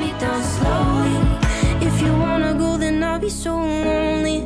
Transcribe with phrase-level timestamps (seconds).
[0.00, 1.14] me down slowly.
[1.86, 4.40] If you wanna go, then I'll be so lonely.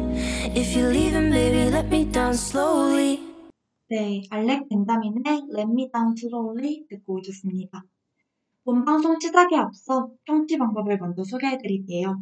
[0.54, 3.20] If you're leaving, baby, let me down slowly.
[3.88, 7.84] 네, 알렉 벤다민의 Let Me Down Slowly 듣고 오셨습니다.
[8.64, 12.20] 본 방송 시작에 앞서 청취 방법을 먼저 소개해드릴게요.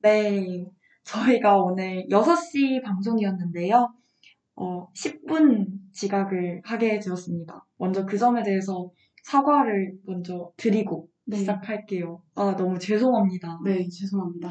[0.00, 0.64] 네,
[1.04, 3.92] 저희가 오늘 6시 방송이었는데요.
[4.56, 7.66] 어, 10분 지각을 하게 되었습니다.
[7.76, 8.90] 먼저 그 점에 대해서
[9.22, 11.36] 사과를 먼저 드리고 네.
[11.36, 12.22] 시작할게요.
[12.34, 13.58] 아, 너무 죄송합니다.
[13.64, 14.50] 네, 죄송합니다.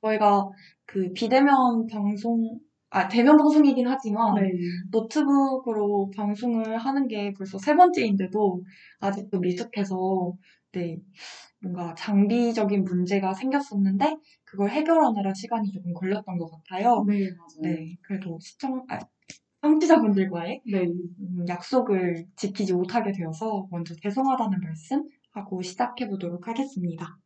[0.00, 0.48] 저희가
[0.86, 2.58] 그 비대면 방송,
[2.90, 4.50] 아, 대면 방송이긴 하지만 네.
[4.92, 8.62] 노트북으로 방송을 하는 게 벌써 세 번째인데도
[9.00, 9.96] 아직도 미숙해서
[10.72, 10.98] 네
[11.60, 17.04] 뭔가 장비적인 문제가 생겼었는데 그걸 해결하느라 시간이 조금 걸렸던 것 같아요.
[17.08, 17.74] 네, 맞아요.
[17.74, 19.00] 네 그래도 시청 아,
[19.62, 20.82] 청취자분들과의 네.
[20.82, 25.02] 음, 약속을 지키지 못하게 되어서 먼저 죄송하다는 말씀
[25.34, 27.18] 하고 시작해 보도록 하겠습니다.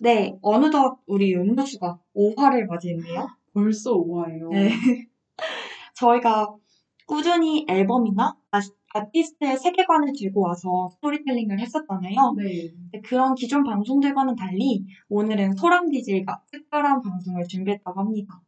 [0.00, 3.28] 네 어느덧 우리 음료수가 5화를 맞이했네요.
[3.52, 4.50] 벌써 5화예요.
[4.50, 4.70] 네.
[5.94, 6.56] 저희가
[7.06, 8.60] 꾸준히 앨범이나 아,
[8.94, 12.34] 아티스트의 세계관을 들고 와서 스토리텔링을 했었잖아요.
[12.36, 13.00] 네.
[13.02, 18.40] 그런 기존 방송들과는 달리 오늘은 소랑 DJ가 특별한 방송을 준비했다고 합니다.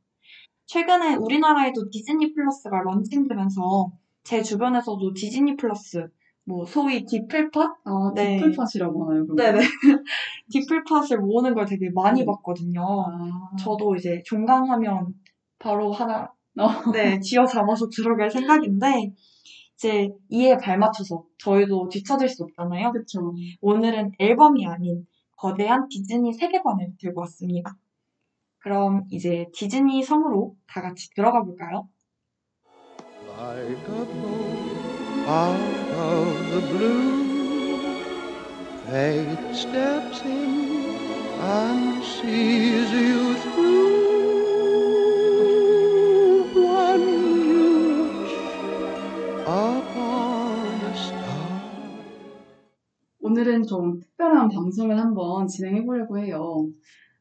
[0.67, 6.09] 최근에 우리나라에도 디즈니 플러스가 런칭되면서 제 주변에서도 디즈니 플러스,
[6.47, 7.60] 뭐 소위 디플팟?
[7.84, 8.37] 아, 네.
[8.37, 9.27] 디플팟이라고 하나요?
[9.27, 9.37] 그럼?
[9.37, 9.59] 네네.
[10.53, 12.27] 디플팟을 모으는 걸 되게 많이 네.
[12.27, 12.82] 봤거든요.
[12.82, 15.15] 아, 저도 이제 종강하면
[15.59, 16.91] 바로 하나 어.
[16.93, 19.12] 네 쥐어 잡아서 들어갈 생각인데
[19.75, 22.93] 이제 이에 발맞춰서 저희도 뒤처질 수 없잖아요.
[22.93, 23.34] 그쵸.
[23.61, 25.06] 오늘은 앨범이 아닌
[25.37, 27.76] 거대한 디즈니 세계관을 들고 왔습니다.
[28.59, 31.88] 그럼 이제 디즈니 섬으로 다 같이 들어가 볼까요?
[35.94, 37.25] Of the blue.
[38.87, 40.84] Fate steps in
[41.41, 43.94] and sees you through.
[46.55, 48.37] One wish
[49.47, 51.62] upon a star.
[53.21, 56.69] 오늘은 좀 특별한 방송을 한번 진행해 보려고 해요.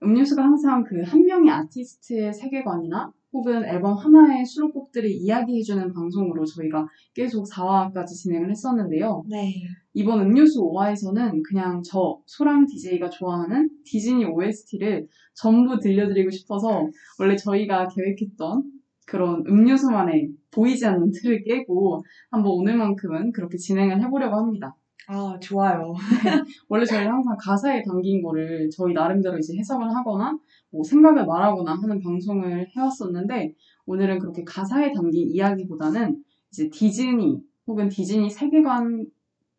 [0.04, 7.46] 음료수가 항상 그 한 명의 아티스트의 세계관이나 혹은 앨범 하나의 수록곡들을 이야기해주는 방송으로 저희가 계속
[7.46, 9.24] 4화까지 진행을 했었는데요.
[9.28, 9.54] 네.
[9.94, 16.88] 이번 음료수 5화에서는 그냥 저 소랑 DJ가 좋아하는 디즈니 OST를 전부 들려드리고 싶어서
[17.20, 18.64] 원래 저희가 계획했던
[19.06, 24.76] 그런 음료수만의 보이지 않는 틀을 깨고 한번 오늘만큼은 그렇게 진행을 해보려고 합니다.
[25.08, 25.94] 아 좋아요.
[26.70, 30.38] 원래 저희 항상 가사에 담긴 거를 저희 나름대로 이제 해석을 하거나
[30.74, 33.54] 뭐 생각을 말하거나 하는 방송을 해왔었는데
[33.86, 39.06] 오늘은 그렇게 가사에 담긴 이야기보다는 이제 디즈니 혹은 디즈니 세계관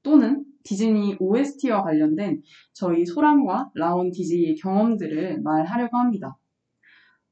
[0.02, 2.42] 또는 디즈니 OST와 관련된
[2.72, 6.36] 저희 소람과 라온 DJ의 경험들을 말하려고 합니다.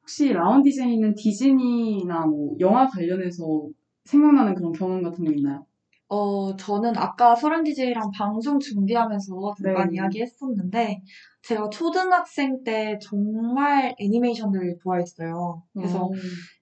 [0.00, 3.68] 혹시 라온 DJ는 디즈니나 뭐 영화 관련해서
[4.04, 5.66] 생각나는 그런 경험 같은 거 있나요?
[6.12, 9.96] 어, 저는 아까 소랑 DJ랑 방송 준비하면서 잠깐 네.
[9.96, 11.00] 이야기했었는데,
[11.42, 15.62] 제가 초등학생 때 정말 애니메이션을 좋아했어요.
[15.72, 16.10] 그래서 어,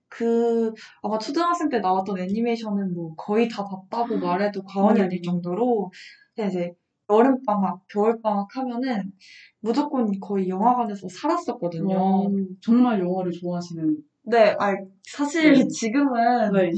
[0.08, 5.04] 그, 아마 초등학생 때 나왔던 애니메이션은 뭐 거의 다 봤다고 말해도 과언이 네.
[5.06, 5.90] 아닐 정도로,
[6.38, 6.72] 이제
[7.10, 9.12] 여름방학, 겨울방학 하면은
[9.58, 11.96] 무조건 거의 영화관에서 살았었거든요.
[11.98, 12.30] 어,
[12.62, 13.96] 정말 영화를 좋아하시는
[14.26, 15.66] 네, 아 사실 네.
[15.66, 16.70] 지금은 네.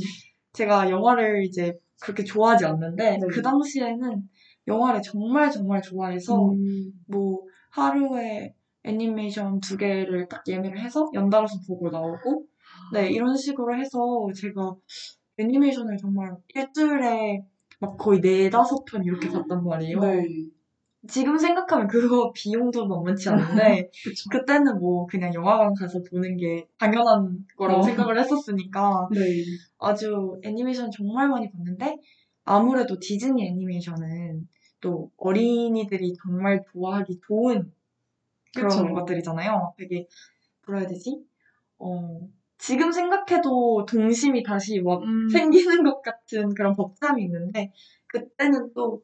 [0.54, 3.26] 제가 영화를 이제 그렇게 좋아하지 않는데 네.
[3.30, 4.28] 그 당시에는
[4.66, 7.40] 영화를 정말 정말 좋아해서 음, 뭐
[7.70, 8.54] 하루에
[8.84, 12.44] 애니메이션 두 개를 딱 예매를 해서 연달아서 보고 나오고
[12.92, 13.98] 네 이런 식으로 해서
[14.34, 14.74] 제가
[15.38, 17.44] 애니메이션을 정말 일주일에
[17.80, 20.00] 막 거의 네 다섯 편 이렇게 봤단 말이에요.
[20.00, 20.26] 네.
[21.08, 23.90] 지금 생각하면 그거 비용도 만만치 않은데.
[24.30, 27.82] 그때는 뭐 그냥 영화관 가서 보는 게 당연한 거라고 어.
[27.82, 29.20] 생각을 했었으니까 네.
[29.78, 31.98] 아주 애니메이션 정말 많이 봤는데
[32.44, 34.48] 아무래도 디즈니 애니메이션은
[34.80, 37.72] 또 어린이들이 정말 좋아하기 좋은
[38.54, 38.94] 그런 그쵸.
[38.94, 39.74] 것들이잖아요.
[39.78, 40.06] 되게
[40.66, 41.24] 뭐라 해야 되지?
[41.78, 42.20] 어,
[42.58, 47.72] 지금 생각해도 동심이 다시 막 음, 생기는 것 같은 그런 벅참이 있는데
[48.06, 49.02] 그때는 또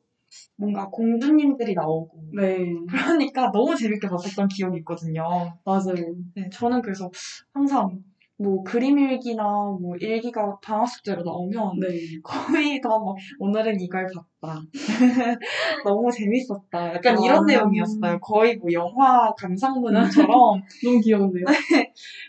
[0.56, 2.58] 뭔가 공주님들이 나오고 네.
[2.88, 5.22] 그러니까 너무 재밌게 봤었던 기억이 있거든요.
[5.64, 5.94] 맞아요.
[6.34, 7.10] 네, 저는 그래서
[7.52, 8.02] 항상
[8.40, 9.42] 뭐 그림 일기나
[9.80, 11.88] 뭐 일기가 방학 숙제로 나오면 네.
[12.22, 14.06] 거의 다 막 오늘은 이걸
[14.40, 14.60] 봤다.
[15.84, 16.94] 너무 재밌었다.
[16.94, 17.20] 약간 아.
[17.24, 18.20] 이런 내용이었어요.
[18.20, 20.28] 거의 뭐 영화 감상문처럼.
[20.84, 21.44] 너무 귀여운데요?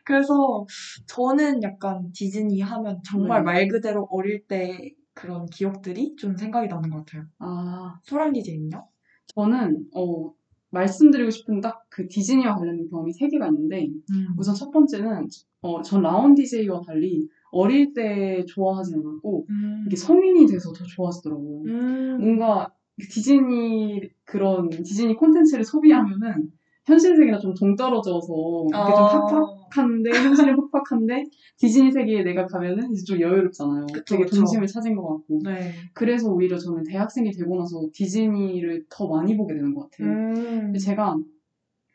[0.04, 0.66] 그래서
[1.08, 3.46] 저는 약간 디즈니 하면 정말 네.
[3.46, 7.26] 말 그대로 어릴 때 그런 기억들이 좀 생각이 나는 것 같아요.
[7.40, 8.88] 아, 소란 디제이는요?
[9.36, 10.34] 저는, 어,
[10.72, 13.90] 말씀드리고 싶은 딱 그 디즈니와 관련된 경험이 세 개가 있는데,
[14.38, 15.28] 우선 첫 번째는,
[15.62, 19.84] 어, 전 라온 DJ와 달리 어릴 때 좋아하지 않았고, 음.
[19.86, 21.64] 이게 성인이 돼서 더 좋아하시더라고요.
[21.66, 22.18] 음.
[22.22, 22.74] 뭔가
[23.10, 26.52] 디즈니, 그런 디즈니 콘텐츠를 소비하면은,
[26.86, 28.28] 현실 세계랑 좀 동떨어져서,
[28.68, 29.26] 이게 좀 아.
[29.26, 31.26] 팍 팍한데, 현실은 팍팍한데,
[31.58, 33.88] 디즈니 세계에 내가 가면은 이제 좀 여유롭잖아요.
[33.94, 34.26] 그쵸, 되게.
[34.26, 35.42] 동심을 찾은 것 같고.
[35.44, 35.72] 네.
[35.94, 40.08] 그래서 오히려 저는 대학생이 되고 나서 디즈니를 더 많이 보게 되는 것 같아요.
[40.10, 40.74] 음.
[40.74, 41.18] 제가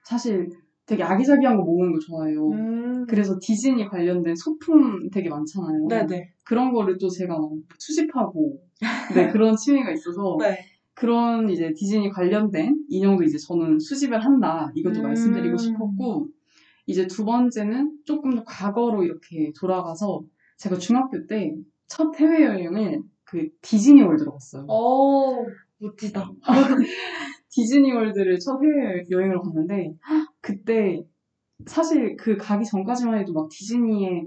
[0.05, 0.49] 사실
[0.87, 2.51] 되게 아기자기한 거 모으는 거 좋아해요.
[2.51, 3.07] 음.
[3.09, 5.87] 그래서 디즈니 관련된 소품 되게 많잖아요.
[5.89, 6.33] 네네.
[6.45, 8.61] 그런 거를 또 제가 막 수집하고
[9.15, 10.59] 네, 그런 취미가 있어서 네.
[10.95, 14.71] 그런 이제 디즈니 관련된 인형도 이제 저는 수집을 한다.
[14.75, 15.05] 이것도 음.
[15.05, 16.29] 말씀드리고 싶었고
[16.87, 20.23] 이제 두 번째는 조금 더 과거로 이렇게 돌아가서
[20.59, 21.55] 제가 중학교 때
[21.87, 24.65] 첫 해외여행을 그 디즈니 월드로 갔어요.
[24.69, 25.47] 오,
[25.79, 26.31] 멋지다.
[27.51, 29.95] 디즈니 월드를 첫 해외 여행을 갔는데
[30.41, 31.05] 그때
[31.67, 34.25] 사실 그 가기 전까지만 해도 막 디즈니에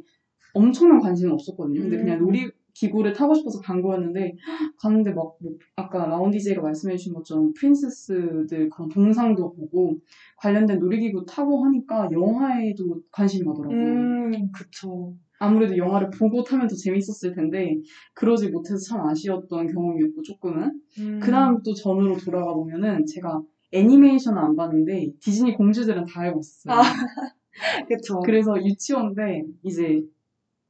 [0.54, 1.82] 엄청난 관심은 없었거든요.
[1.82, 2.26] 근데 그냥 음.
[2.26, 4.36] 놀이 기구를 타고 싶어서 간 거였는데
[4.80, 9.98] 갔는데 막 뭐 아까 라운 디제이가 말씀해주신 것처럼 프린세스들 그런 동상도 보고
[10.38, 13.78] 관련된 놀이기구 타고 하니까 영화에도 관심이 가더라고요.
[13.78, 15.14] 음, 그쵸.
[15.40, 17.76] 아무래도 영화를 보고 타면 더 재밌었을 텐데
[18.16, 21.20] 그러지 못해서 참 아쉬웠던 경험이었고 조금은 음.
[21.22, 23.42] 그 다음 또 전으로 돌아가 보면은 제가
[23.72, 26.74] 애니메이션은 안 봤는데 디즈니 공주들은 다 있었어요.
[26.74, 26.82] 아.
[27.88, 28.20] 그쵸.
[28.22, 30.02] 그래서 유치원 때 이제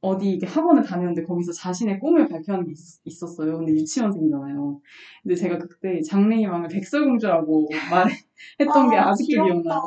[0.08, 2.72] 어디 이렇게 학원을 다녔는데 거기서 자신의 꿈을 발표하는 게
[3.04, 4.80] 있, 었어요 근데 유치원생이잖아요.
[5.22, 7.68] 근데 제가 그때 장래희망을 백설공주라고
[8.58, 9.44] 말했던 게 아, 아직도 귀엽다.
[9.44, 9.80] 기억나요.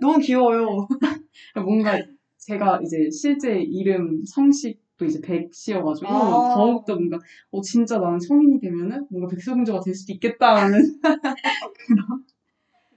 [0.00, 0.88] 너무 귀여워요.
[1.64, 1.98] 뭔가
[2.38, 6.54] 제가 이제 실제 이름 성식도 이제 백씨여가지고 아.
[6.54, 7.18] 더욱더 뭔가
[7.50, 11.00] 어 진짜 나는 성인이 되면은 뭔가 백설공주가 될 수도 있겠다라는
[11.86, 12.24] 그런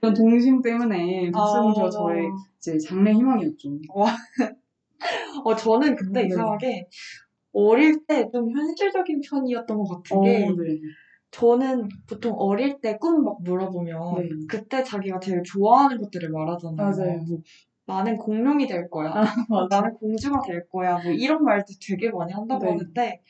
[0.00, 1.90] 그런 동심 때문에 백설공주가 아.
[1.90, 2.28] 저의
[2.58, 3.68] 이제 장래 희망이었죠.
[5.44, 6.26] 어, 저는 근데 네.
[6.26, 6.88] 이상하게
[7.52, 10.78] 어릴 때 좀 현실적인 편이었던 것 같은 어, 게 네.
[11.30, 14.28] 저는 보통 어릴 때 꿈 막 물어보면 네.
[14.48, 16.76] 그때 자기가 제일 좋아하는 것들을 말하잖아요.
[16.76, 17.18] 맞아요.
[17.28, 17.40] 뭐,
[17.86, 19.12] 나는 공룡이 될 거야.
[19.48, 19.80] 맞아.
[19.80, 20.98] 나는 공주가 될 거야.
[20.98, 22.72] 뭐 이런 말도 되게 많이 한다고 네.
[22.72, 23.20] 하는데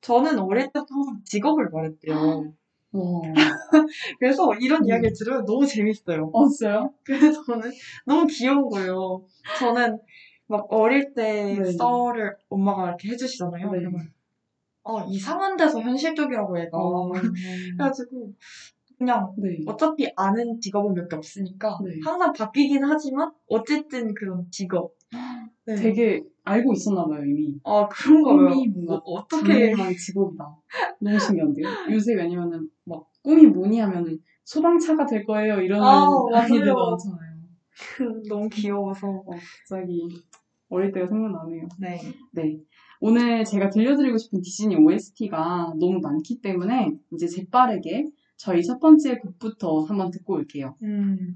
[0.00, 2.52] 저는 어릴 때부터 항상 직업을 말했대요.
[2.92, 3.20] 와.
[4.18, 4.88] 그래서 이런 음.
[4.88, 6.30] 이야기를 들으면 너무 재밌어요.
[6.32, 6.92] 어, 진짜요?
[7.04, 7.70] 그래서 저는
[8.06, 9.22] 너무 귀여운 거예요.
[9.58, 9.98] 저는
[10.50, 11.64] 막 어릴 때 네.
[11.64, 13.70] 썰을 엄마가 이렇게 해주시잖아요.
[13.70, 13.78] 네.
[13.78, 14.00] 그러면
[14.82, 17.10] 어 이상한 데서 현실적이라고 얘가 어.
[17.78, 18.32] 그래가지고
[18.98, 19.58] 그냥 네.
[19.66, 21.92] 어차피 아는 직업은 몇 개 없으니까 네.
[22.04, 24.92] 항상 바뀌긴 하지만 어쨌든 그런 직업.
[25.66, 25.74] 네.
[25.76, 27.54] 되게 알고 있었나 봐요, 이미.
[27.62, 28.48] 아 그런 거예요.
[28.48, 30.44] 꿈이 뭔가 어, 장래희망 직업이다.
[31.00, 31.66] 너무 신기한데요?
[31.92, 36.00] 요새 왜냐면은 막 꿈이 뭐니 하면은 소방차가 될 거예요 이러는 아,
[36.32, 36.74] 맞아요.
[36.74, 37.30] 많잖아요.
[38.28, 40.08] 너무 귀여워서 어, 갑자기
[40.70, 41.68] 어릴 때가 생각나네요.
[41.78, 42.00] 네.
[42.32, 42.58] 네.
[43.00, 49.82] 오늘 제가 들려드리고 싶은 디즈니 OST가 너무 많기 때문에 이제 재빠르게 저희 첫 번째 곡부터
[49.82, 50.74] 한번 듣고 올게요.
[50.82, 51.34] 음.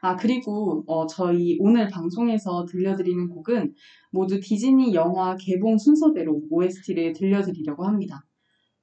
[0.00, 3.74] 아, 그리고 어, 저희 오늘 방송에서 들려드리는 곡은
[4.12, 8.24] 모두 디즈니 영화 개봉 순서대로 OST를 들려드리려고 합니다.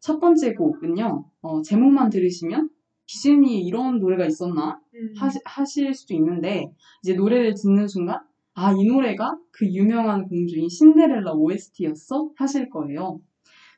[0.01, 2.69] 첫 번째 곡은요, 어, 제목만 들으시면
[3.07, 5.13] 디즈니에 이런 노래가 있었나 음.
[5.17, 6.71] 하시, 하실 수도 있는데
[7.03, 8.19] 이제 노래를 듣는 순간
[8.57, 12.31] 아, 이 노래가 그 유명한 공주인 신데렐라 OST였어?
[12.37, 13.19] 하실 거예요.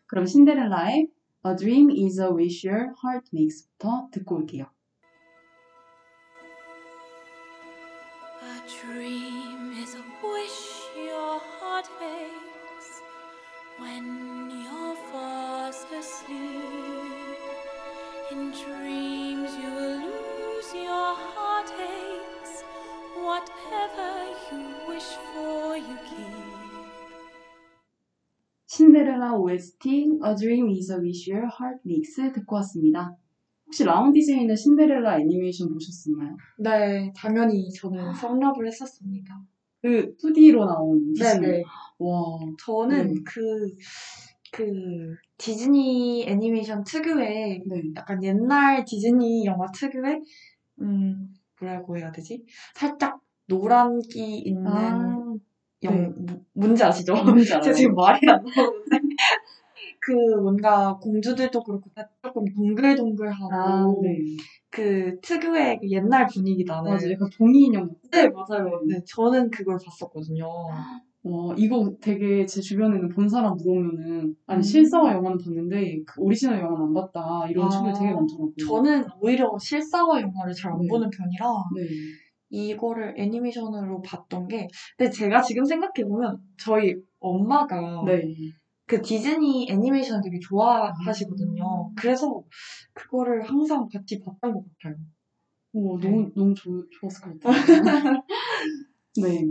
[0.05, 1.07] 그럼 신데렐라의
[1.47, 4.67] A Dream is a Wish Your Heart Makes부터 듣고 올게요.
[8.43, 13.01] A dream is a wish your heart makes
[13.79, 16.37] when you're fast asleep.
[18.31, 22.16] In dreams you will lose your whatever
[28.67, 29.89] 신데렐라 OST
[30.23, 33.17] A Dream is a Wish Your Heart Makes 듣고 왔습니다.
[33.65, 36.37] 혹시 라운 DJ는 신데렐라 애니메이션 보셨었나요?
[36.59, 39.43] 네, 당연히 저는 성납을 했었습니다.
[39.81, 41.41] 그 2D로 나온 디즈니.
[41.41, 41.63] 네네.
[41.99, 43.21] 와, 저는 네.
[43.25, 43.71] 그,
[44.53, 47.81] 그, 디즈니 애니메이션 특유의 네.
[47.97, 50.21] 약간 옛날 디즈니 영화 특유의,
[50.79, 52.45] 음, 뭐라고 해야 되지?
[52.75, 55.33] 살짝 노란기 있는 아,
[55.83, 56.07] 영, 네.
[56.15, 57.13] 무- 뭔지 아시죠?
[57.15, 57.61] 뭔지 알아요.
[57.63, 58.97] 제가 지금 말이 안 나오는데.
[59.99, 60.11] 그
[60.41, 64.19] 뭔가 공주들도 그렇고 다 조금 동글동글하고 아, 네.
[64.69, 67.89] 그 특유의 그 옛날 분위기 나는 맞아, 약간 종이 인형.
[68.11, 68.81] 네 맞아요.
[68.87, 70.45] 네 저는 그걸 봤었거든요.
[71.29, 74.61] 와, 이거 되게 제 주변에는 본 사람 물어보면은, 아니, 음.
[74.61, 77.47] 실사화 영화는 봤는데, 그 오리지널 영화는 안 봤다.
[77.49, 78.53] 이런 아, 친구들 되게 많더라고요.
[78.65, 80.87] 저는 오히려 실사화 영화를 잘안 네.
[80.87, 81.87] 보는 편이라 네.
[82.49, 84.67] 이거를 애니메이션으로 봤던 게
[84.97, 88.23] 근데 제가 지금 생각해 보면 저희 엄마가 네.
[88.85, 91.89] 그 디즈니 애니메이션 되게 좋아하시거든요.
[91.89, 91.95] 음.
[91.97, 92.41] 그래서
[92.93, 94.95] 그거를 항상 같이 봤던 것 같아요.
[95.73, 96.09] 오, 네.
[96.09, 97.83] 너무, 너무 좋, 좋았을 것 같아요.
[99.21, 99.45] 네.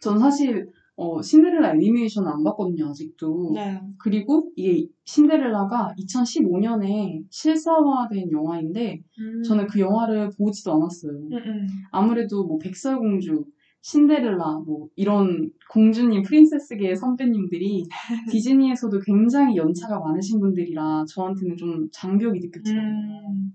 [0.00, 3.52] 전 사실, 어, 신데렐라 애니메이션은 안 봤거든요, 아직도.
[3.54, 3.80] 네.
[3.98, 9.02] 그리고 이게 신데렐라가 2015년에 실사화된 영화인데,
[9.46, 11.12] 저는 그 영화를 보지도 않았어요.
[11.12, 11.66] 음, 음.
[11.92, 13.44] 아무래도 뭐 백설공주,
[13.82, 17.84] 신데렐라, 뭐 이런 공주님, 프린세스계의 선배님들이
[18.32, 22.90] 디즈니에서도 굉장히 연차가 많으신 분들이라 저한테는 좀 장벽이 느껴지더라고요.
[23.28, 23.52] 음.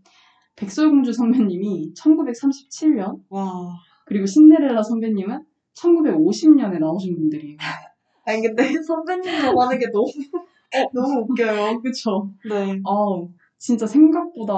[0.56, 3.74] 백설공주 선배님이 1937년, 와.
[4.06, 7.58] 그리고 신데렐라 선배님은 1950년에 나오신 분들이에요.
[8.26, 10.06] 아니 근데 선배님이라고 하는 게 너무
[10.94, 11.82] 너무 웃겨요.
[11.82, 12.32] 그쵸?
[12.48, 12.82] 네.
[12.86, 14.54] 아 진짜 생각보다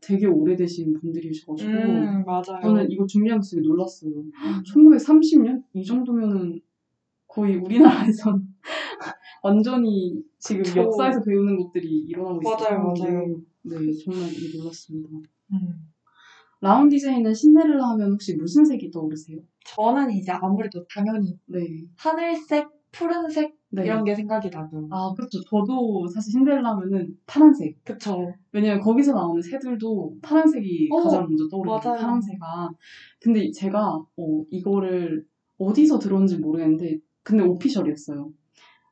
[0.00, 2.60] 되게 오래되신 분들이셔가지고, 음 맞아요.
[2.62, 4.12] 저는 이거 준비하면서 되게 놀랐어요.
[4.72, 5.64] 1930년?
[5.72, 6.60] 이 정도면은
[7.26, 8.46] 거의 우리나라에선
[9.42, 10.82] 완전히 지금 그쵸.
[10.82, 12.56] 역사에서 배우는 것들이 일어나고 있어요.
[12.78, 13.40] 맞아요, 맞아요.
[13.62, 15.08] 네, 정말 놀랐습니다.
[15.52, 15.88] 음.
[16.60, 19.38] 라운 디제이는 신데렐라 하면 혹시 무슨 색이 떠오르세요?
[19.64, 21.58] 저는 이제 아무래도 당연히 네.
[21.96, 23.84] 하늘색, 푸른색 네.
[23.84, 24.88] 이런 게 생각이 나고.
[24.90, 25.40] 아, 그렇죠.
[25.50, 27.84] 저도 사실 신데렐라 하면은 파란색.
[27.84, 28.32] 그쵸.
[28.52, 31.44] 왜냐면 거기서 나오는 새들도 파란색이 어, 가장 먼저.
[31.58, 31.98] 맞아요.
[32.00, 32.70] 파란색아.
[33.20, 35.24] 근데 제가 어, 이거를
[35.58, 38.30] 어디서 들었는지 모르겠는데 근데 오피셜이었어요.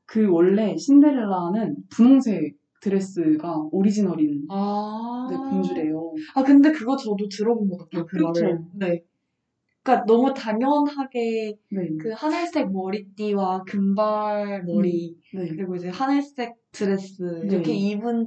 [0.06, 5.26] 그 원래 신데렐라는 분홍색 드레스가 오리지널인 아.
[5.30, 6.12] 네, 공주래요.
[6.34, 8.04] 아 근데 그거 저도 들어본 것 같아요.
[8.06, 8.44] 그 그쵸.
[8.44, 8.58] 말을.
[8.74, 9.02] 네.
[9.82, 11.88] 그러니까 너무 당연하게 네.
[12.00, 15.48] 그 하늘색 머리띠와 금발 머리 네.
[15.48, 17.54] 그리고 이제 하늘색 드레스 네.
[17.54, 18.26] 이렇게 입은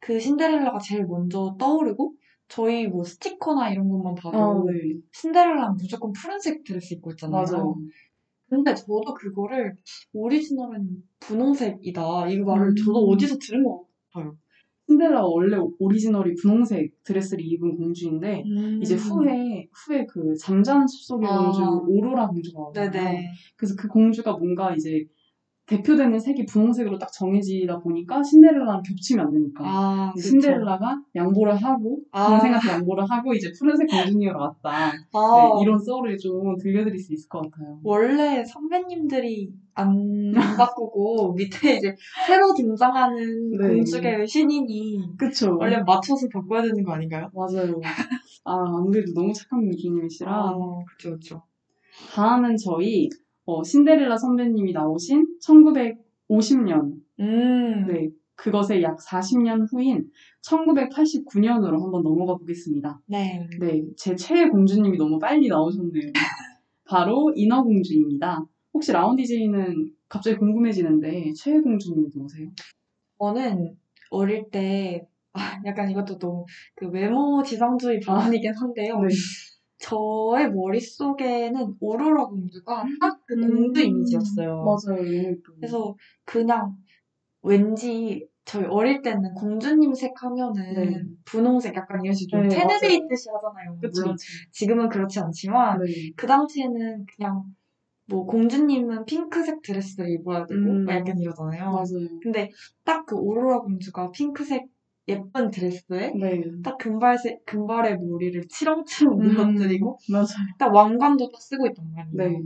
[0.00, 2.14] 그 신데렐라가 제일 먼저 떠오르고
[2.48, 5.00] 저희 뭐 스티커나 이런 것만 봐도 아, 네.
[5.12, 7.42] 신데렐라는 무조건 푸른색 드레스 입고 있잖아요.
[7.42, 7.76] 맞아요.
[8.56, 9.76] 근데 저도 그거를
[10.12, 12.76] 오리지널은 분홍색이다 이 말을 음.
[12.76, 14.36] 저도 어디서 들은 것 같아요.
[14.86, 18.80] 신데렐라가 원래 오리지널이 분홍색 드레스를 입은 공주인데 음.
[18.82, 21.38] 이제 후에 후에 그 잠자는 숲속의 아.
[21.38, 22.70] 공주 오로라 공주가.
[22.74, 23.30] 네네.
[23.56, 25.06] 그래서 그 공주가 뭔가 이제
[25.66, 30.12] 대표되는 색이 분홍색으로 딱 정해지다 보니까 신데렐라랑 겹치면 안 되니까 아.
[30.20, 32.28] 신데렐라가 양보를 하고 아.
[32.28, 34.70] 동생한테 양보를 하고 이제 푸른색 공주님으로 왔다.
[34.70, 37.80] 아, 네, 이런 썰을 좀 들려드릴 수 있을 것 같아요.
[37.82, 41.94] 원래 선배님들이 안 바꾸고 밑에 이제
[42.26, 43.68] 새로 등장하는 네.
[43.68, 45.56] 공주계의 신인이 그쵸?
[45.58, 47.30] 원래 맞춰서 바꿔야 되는 거 아닌가요?
[47.34, 47.80] 맞아요.
[48.44, 50.30] 아, 아무래도 너무 착한 공주님이시라.
[50.30, 50.54] 아,
[50.90, 51.42] 그쵸, 그쵸.
[52.14, 53.08] 다음은 저희
[53.46, 60.10] 어, 신데렐라 선배님이 나오신 1950년, 음, 네, 그것의 약 40년 후인
[60.42, 63.00] 1989년으로 한번 넘어가 보겠습니다.
[63.06, 63.46] 네.
[63.60, 66.12] 네, 제 최애 공주님이 너무 빨리 나오셨네요.
[66.84, 68.44] 바로 인어공주입니다.
[68.72, 72.48] 혹시 라운 DJ는 갑자기 궁금해지는데 최애 공주님이 누구세요?
[73.18, 73.76] 저는
[74.10, 79.00] 어릴 때, 아, 약간 이것도 너무 그 외모 지상주의 발언이긴 한데요.
[79.00, 79.08] 네.
[79.84, 84.64] 저의 머릿속에는 오로라 공주가 딱 그 공주 음, 이미지였어요.
[84.64, 85.34] 맞아요.
[85.60, 86.76] 그래서 그냥
[87.42, 91.02] 왠지 저희 어릴 때는 공주님 색 하면은 네.
[91.24, 93.08] 분홍색 약간 이런 식으로 좀 네, 테네베이.
[93.08, 93.78] 뜻이 하잖아요.
[93.80, 94.14] 그쵸.
[94.52, 96.12] 지금은 그렇지 않지만 네.
[96.16, 97.44] 그 당시에는 그냥
[98.06, 100.84] 뭐 공주님은 핑크색 드레스를 입어야 되고 음.
[100.84, 101.70] 막 약간 이러잖아요.
[101.72, 102.08] 맞아요.
[102.22, 102.50] 근데
[102.84, 104.66] 딱 그 오로라 공주가 핑크색
[105.08, 106.42] 예쁜 드레스에 네.
[106.62, 109.28] 딱 금발색 금발의 머리를 치렁치렁 음.
[109.28, 110.26] 늘어뜨리고 맞아요.
[110.58, 112.38] 딱 왕관도 딱 쓰고 있단 말이에요.
[112.38, 112.44] 네.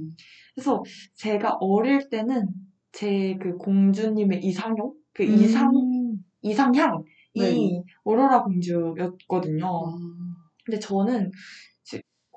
[0.54, 0.82] 그래서
[1.14, 2.48] 제가 어릴 때는
[2.92, 6.24] 제 그 공주님의 이상형, 그 이상 음.
[6.42, 7.04] 이상향이
[7.36, 7.82] 네.
[8.04, 9.66] 오로라 공주였거든요.
[9.66, 9.96] 아,
[10.64, 11.30] 근데 저는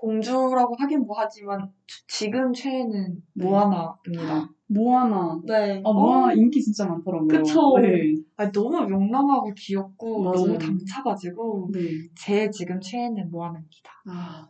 [0.02, 1.72] 공주라고 하긴 뭐하지만
[2.08, 3.46] 지금 최애는 네.
[3.46, 4.50] 모아나입니다.
[4.74, 5.40] 모아나.
[5.46, 5.82] 네.
[5.86, 7.28] 아, 모아나 인기 진짜 많더라고요.
[7.28, 7.78] 그쵸.
[7.82, 8.16] 네.
[8.38, 10.36] 아, 너무 명랑하고 귀엽고 맞아요.
[10.36, 11.80] 너무 당차가지고 네.
[12.16, 13.92] 제 지금 최애는 모아나입니다.
[14.08, 14.48] 아,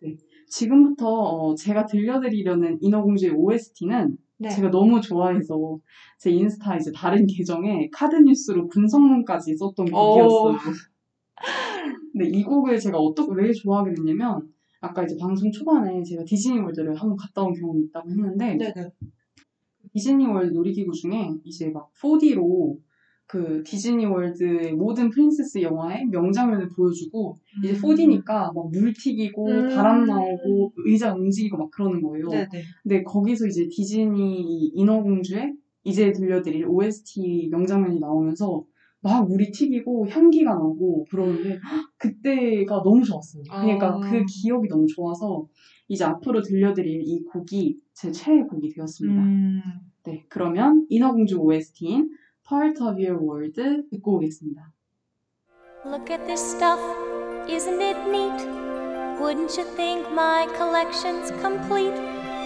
[0.00, 0.16] 네.
[0.48, 4.48] 지금부터 어, 제가 들려드리려는 인어공주의 OST는 네.
[4.48, 5.78] 제가 너무 좋아해서
[6.18, 10.58] 제 인스타 이제 다른 계정에 카드 뉴스로 분석문까지 썼던 곡이었어요.
[12.12, 14.48] 근데 이 곡을 제가 어떻게 왜 좋아하게 됐냐면
[14.80, 18.90] 아까 이제 방송 초반에 제가 디즈니 월드를 한번 갔다 온 경험이 있다고 했는데 네네.
[19.94, 22.76] 디즈니 월드 놀이기구 중에 이제 막 4D로
[23.26, 29.68] 그 디즈니 월드의 모든 princess 영화의 명장면을 보여주고 이제 4D니까 막 물 튀기고 음.
[29.68, 32.28] 바람 나오고 의자 움직이고 막 그러는 거예요.
[32.28, 32.48] 네네.
[32.82, 38.64] 근데 거기서 이제 디즈니 이 인어공주의 이제 들려드릴 OST 명장면이 나오면서
[39.00, 41.60] 막 물이 튀기고 향기가 나고 그러는데
[41.98, 43.42] 그때가 너무 좋았어요.
[43.44, 44.00] 그러니까 아.
[44.00, 45.46] 그 기억이 너무 좋아서
[45.88, 49.22] 이제 앞으로 들려드릴 이 곡이 제 최애 곡이 되었습니다.
[49.22, 49.62] 음.
[50.04, 52.10] 네, 그러면 인어공주 OST인
[52.46, 54.72] Part of Your World 듣고 오겠습니다.
[55.86, 56.80] Look at this stuff,
[57.48, 58.46] isn't it neat?
[59.20, 61.94] Wouldn't you think my collection's complete?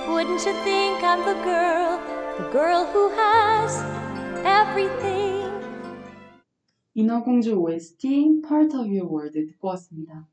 [0.09, 1.99] Wouldn't you think I'm the girl,
[2.39, 3.83] the girl who has
[4.45, 5.49] everything?
[6.95, 10.27] 인어공주 OST Part of Your World 듣고 왔습니다.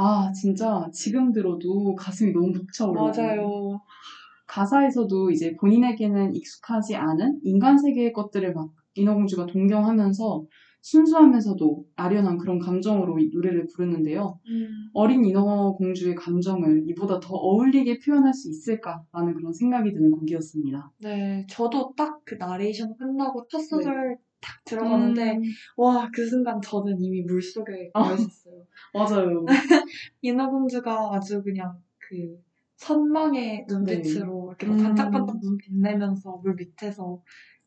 [0.00, 3.80] 아, 진짜 지금 들어도 가슴이 너무 벅차오르요 맞아요.
[4.46, 10.44] 가사에서도 이제 본인에게는 익숙하지 않은 인간 세계의 것들을 막 인어공주가 동경하면서
[10.80, 14.38] 순수하면서도 아련한 그런 감정으로 이 노래를 부르는데요.
[14.48, 14.68] 음.
[14.94, 20.92] 어린 인어공주의 감정을 이보다 더 어울리게 표현할 수 있을까라는 그런 생각이 드는 곡이었습니다.
[21.00, 25.42] 네, 저도 딱 그 나레이션 끝나고 첫 소절 딱 들어가는데 음,
[25.76, 28.02] 와, 그 순간 저는 이미 물 속에 아.
[28.02, 28.66] 가 있었어요.
[28.94, 29.44] 맞아요.
[30.22, 32.40] 인어공주가 아주 그냥 그
[32.76, 34.84] 선망의 눈빛으로 이렇게 막 음.
[34.84, 37.22] 반짝반짝 눈 빛내면서 물 밑에서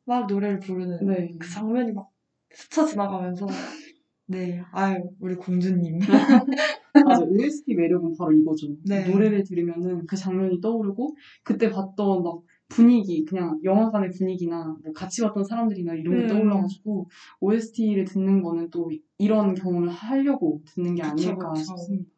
[0.06, 1.30] 막 노래를 부르는 네.
[1.40, 2.10] 그 장면이 막
[2.50, 3.46] 스쳐 지나가면서
[4.28, 6.00] 네, 아유, 우리 공주님.
[7.06, 8.68] 맞아 OST 매력은 바로 이거죠.
[8.86, 9.10] 네.
[9.10, 15.44] 노래를 들으면은 그 장면이 떠오르고 그때 봤던 막 분위기 그냥 영화관의 분위기나 뭐 같이 봤던
[15.44, 16.28] 사람들이나 이런 게 음.
[16.28, 17.10] 떠올라가지고
[17.42, 21.76] OST를 듣는 거는 또 이런 경험을 하려고 듣는 게 그쵸, 아닐까 그쵸.
[21.76, 22.10] 싶습니다.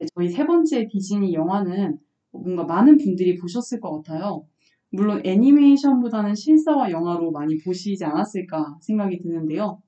[0.00, 1.98] 네, 저희 세 번째 디즈니 영화는
[2.32, 4.46] 뭔가 많은 분들이 보셨을 것 같아요.
[4.90, 9.80] 물론 애니메이션보다는 실사화 영화로 많이 보시지 않았을까 생각이 드는데요.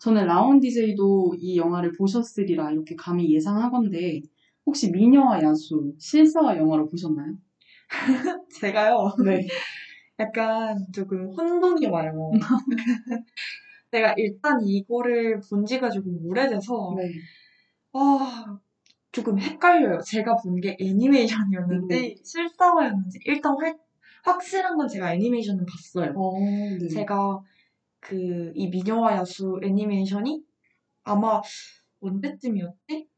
[0.00, 4.22] 저는 라온 DJ도 이 영화를 보셨으리라 이렇게 감히 예상하건데
[4.64, 7.36] 혹시 미녀와 야수 실사화 영화로 보셨나요?
[8.60, 9.46] 제가요, 네.
[10.18, 12.30] 약간 조금 혼돈이 와요.
[13.92, 17.10] 제가 일단 이거를 본 지가 조금 오래돼서, 네.
[17.94, 18.58] 아,
[19.12, 20.00] 조금 헷갈려요.
[20.00, 22.14] 제가 본 게 애니메이션이었는지 네.
[22.24, 23.78] 실사화였는지 일단 확,
[24.24, 26.12] 확실한 건 제가 애니메이션은 봤어요.
[26.16, 26.88] 어, 네.
[26.88, 27.40] 제가
[28.00, 30.42] 그 이 미녀와 야수 애니메이션이
[31.04, 31.42] 아마
[32.00, 33.08] 언제쯤이었지?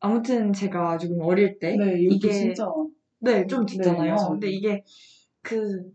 [0.00, 2.66] 아무튼 제가 조금 어릴 때 네, 이게 진짜
[3.20, 4.14] 네, 좀 네, 듣잖아요.
[4.14, 4.30] 맞아요.
[4.30, 4.84] 근데 이게
[5.42, 5.92] 그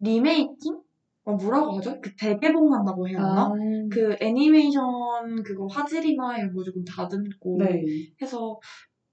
[0.00, 0.80] 리메이킹?
[1.26, 1.98] 어, 뭐라고 하죠?
[2.02, 3.46] 그 재개봉한다고 해야 하나?
[3.46, 3.52] 아,
[3.90, 7.82] 그 애니메이션 그거 화질이나 이런 거 조금 다듬고 네.
[8.20, 8.60] 해서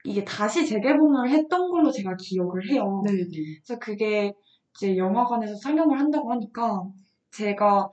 [0.03, 3.01] 이게 다시 재개봉을 했던 걸로 제가 기억을 해요.
[3.05, 3.61] 네, 네.
[3.63, 4.33] 그래서 그게
[4.75, 6.83] 이제 영화관에서 상영을 한다고 하니까
[7.31, 7.89] 제가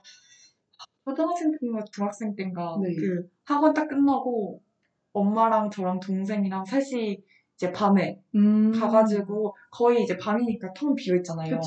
[1.05, 2.93] 초등학생 때인가 중학생 때인가 네.
[2.95, 4.61] 그 학원 딱 끝나고
[5.13, 7.21] 엄마랑 저랑 동생이랑 셋이
[7.59, 8.71] 이제 밤에 음.
[8.71, 11.59] 가가지고 거의 이제 밤이니까 텅 비어 있잖아요.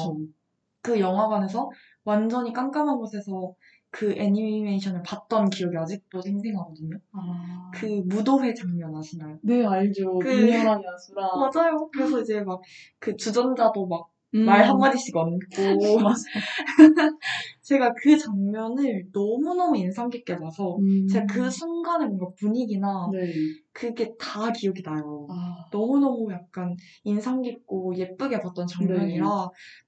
[0.81, 1.70] 그 영화관에서
[2.05, 3.55] 완전히 깜깜한 곳에서
[3.90, 6.96] 그 애니메이션을 봤던 기억이 아직도 생생하거든요.
[7.12, 7.70] 아.
[7.74, 9.38] 그 무도회 장면 아시나요?
[9.42, 10.18] 네, 알죠.
[10.18, 11.28] 그- 미녀랑 야수랑.
[11.38, 11.90] 맞아요.
[11.92, 12.62] 그래서 이제 막
[12.98, 14.45] 그 주전자도 막 음.
[14.45, 15.99] 말 한마디씩 얹고.
[17.62, 21.07] 제가 그 장면을 너무너무 인상 깊게 봐서 음.
[21.09, 23.33] 제가 그 순간의 뭔가 분위기나 네.
[23.73, 25.27] 그게 다 기억이 나요.
[25.31, 29.31] 아, 너무너무 약간 인상 깊고 예쁘게 봤던 장면이라 네.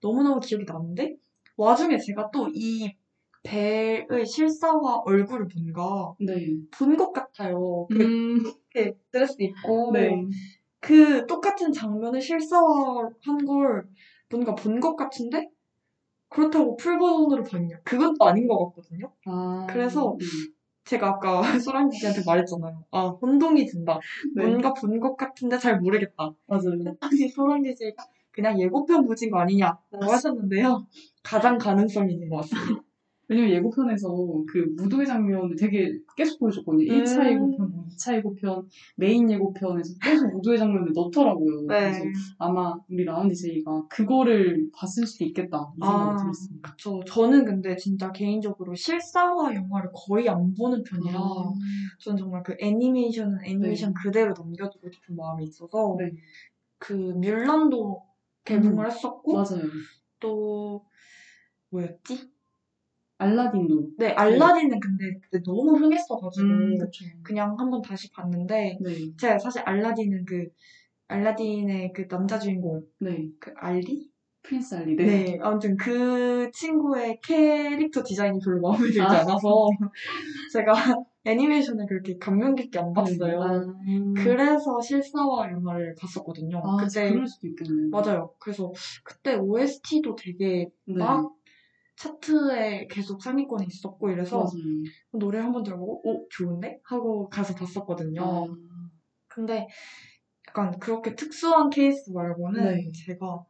[0.01, 1.17] 너무너무 기억이 나는데
[1.57, 2.93] 와중에 제가 또 이
[3.43, 6.57] 벨의 실사화 얼굴을 뭔가 네.
[6.79, 7.87] 본 것 같아요.
[7.91, 8.43] 그 음.
[8.75, 10.11] 이렇게 드레스 입고 네.
[10.81, 13.85] 그 똑같은 장면을 실사화한 걸
[14.35, 15.49] 뭔가 본 것 같은데
[16.29, 17.77] 그렇다고 full version으로 봤냐?
[17.85, 19.13] 그건 또 아닌 것 같거든요.
[19.27, 19.67] 아.
[19.71, 20.27] 그래서 네.
[20.85, 22.85] 제가 아까 소랑 씨한테 말했잖아요.
[22.91, 24.01] 아 혼동이 든다.
[24.37, 24.47] 네.
[24.47, 26.33] 뭔가 본 것 같은데 잘 모르겠다.
[26.47, 26.97] 맞아요.
[27.01, 29.79] 당시 소랑이 씨가 그냥 예고편 보신 거 아니냐라고
[30.13, 30.85] 하셨는데요.
[31.23, 32.83] 가장 가능성이 있는 것 같습니다.
[33.29, 36.93] 왜냐면 예고편에서 그 무도회 장면을 되게 계속 보여줬거든요.
[36.93, 37.05] 음.
[37.05, 41.67] 1차 예고편, 뭐 2차 예고편, 메인 예고편에서 계속 무도회 장면을 넣더라고요.
[41.67, 41.93] 네.
[41.93, 42.05] 그래서
[42.39, 46.17] 아마 우리 라운디 제이가 그거를 봤을 수도 있겠다 이 생각이 아.
[46.17, 46.71] 들었습니다.
[46.71, 47.01] 그쵸.
[47.07, 51.53] 저는 근데 진짜 개인적으로 실사화 영화를 거의 안 보는 편이라 아.
[52.01, 53.95] 저는 정말 그 애니메이션은 애니메이션 네.
[54.03, 56.13] 그대로 넘겨두고 싶은 마음이 있어서 네.
[56.79, 58.03] 그 뮬란도
[58.45, 59.63] 개봉을 했었고 맞아요.
[60.21, 60.85] 또
[61.71, 62.34] 뭐였지?
[63.19, 63.91] 알라딘도.
[63.99, 67.05] 네 알라딘은 근데 그때 너무 흥했어가지고 음, 그쵸.
[67.23, 68.95] 그냥 한번 다시 봤는데 네.
[69.17, 70.49] 제가 사실 알라딘은 그
[71.09, 73.29] 알라딘의 그 남자 주인공 네.
[73.39, 74.11] 그 알리?
[74.43, 74.97] 프린스 알리.
[74.97, 75.05] 네.
[75.05, 75.39] 네.
[75.41, 79.21] 아무튼 그 친구의 캐릭터 디자인이 별로 마음에 들지 아.
[79.21, 79.69] 않아서
[80.53, 80.73] 제가
[81.25, 83.43] 애니메이션을 그렇게 감명 깊게 안 봤어요.
[83.43, 83.65] 아,
[84.15, 86.63] 그래서 실사화 영화를 봤었거든요.
[86.63, 87.89] 아, 그때 그럴 수도 있겠네요.
[87.91, 88.35] 맞아요.
[88.39, 88.73] 그래서
[89.03, 90.95] 그때 OST도 되게 네.
[90.95, 91.33] 막
[91.97, 94.51] 차트에 계속 상위권에 있었고 이래서 맞아요.
[95.13, 98.23] 노래 한 번 들어보고 오 좋은데 하고 가서 봤었거든요.
[98.23, 98.47] 아,
[99.29, 99.69] 근데
[100.49, 102.93] 약간 그렇게 특수한 케이스 말고는 네.
[102.93, 103.45] 제가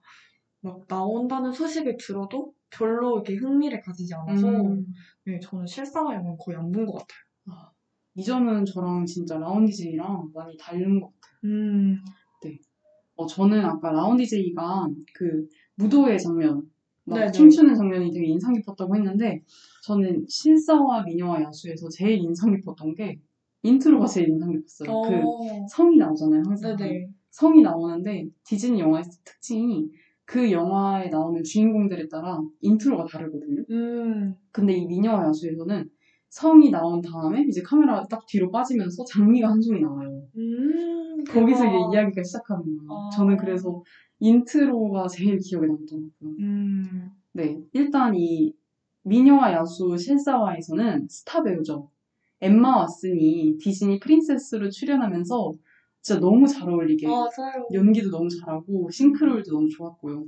[0.61, 4.87] 막 나온다는 소식을 들어도 별로 이렇게 흥미를 가지지 않아서 음.
[5.25, 7.73] 네, 저는 실사화 영화는 거의 안 본 것 같아요.
[8.17, 11.39] 이 점은 저랑 진짜 라운 DJ랑 많이 다른 것 같아요.
[11.45, 11.99] 음,
[13.17, 16.69] 어, 저는 아까 라운 DJ가 그 무도회 장면,
[17.05, 17.33] 막 네네.
[17.33, 19.43] 춤추는 장면이 되게 인상 깊었다고 했는데,
[19.85, 23.19] 저는 실사화 미녀와 야수에서 제일 인상 깊었던 게
[23.63, 25.01] 인트로가 제일 인상 깊었어요.
[25.03, 26.77] 그 어, 성이 나오잖아요, 항상.
[26.77, 27.09] 네네.
[27.31, 29.89] 성이 나오는데 디즈니 영화의 특징이
[30.25, 33.65] 그 영화에 나오는 주인공들에 따라 인트로가 다르거든요.
[33.71, 35.91] 음, 근데 이 미녀와 야수에서는
[36.31, 40.27] 성이 나온 다음에 이제 카메라가 딱 뒤로 빠지면서 장미가 한 송이 나와요.
[40.37, 41.65] 음, 거기서.
[41.65, 42.91] 이제 이야기가 시작하는 거예요.
[42.91, 43.11] 아.
[43.17, 43.83] 저는 그래서
[44.21, 46.31] 인트로가 제일 기억에 남더라고요.
[46.39, 48.53] 음, 네, 일단 이
[49.03, 51.91] 미녀와 야수 실사화에서는 스타 배우죠.
[52.41, 55.55] 엠마 왓슨이 디즈니 princess로 출연하면서
[56.01, 57.67] 진짜 너무 잘 어울리게 맞아요.
[57.73, 60.27] 연기도 너무 잘하고 싱크로율도 너무 좋았고요.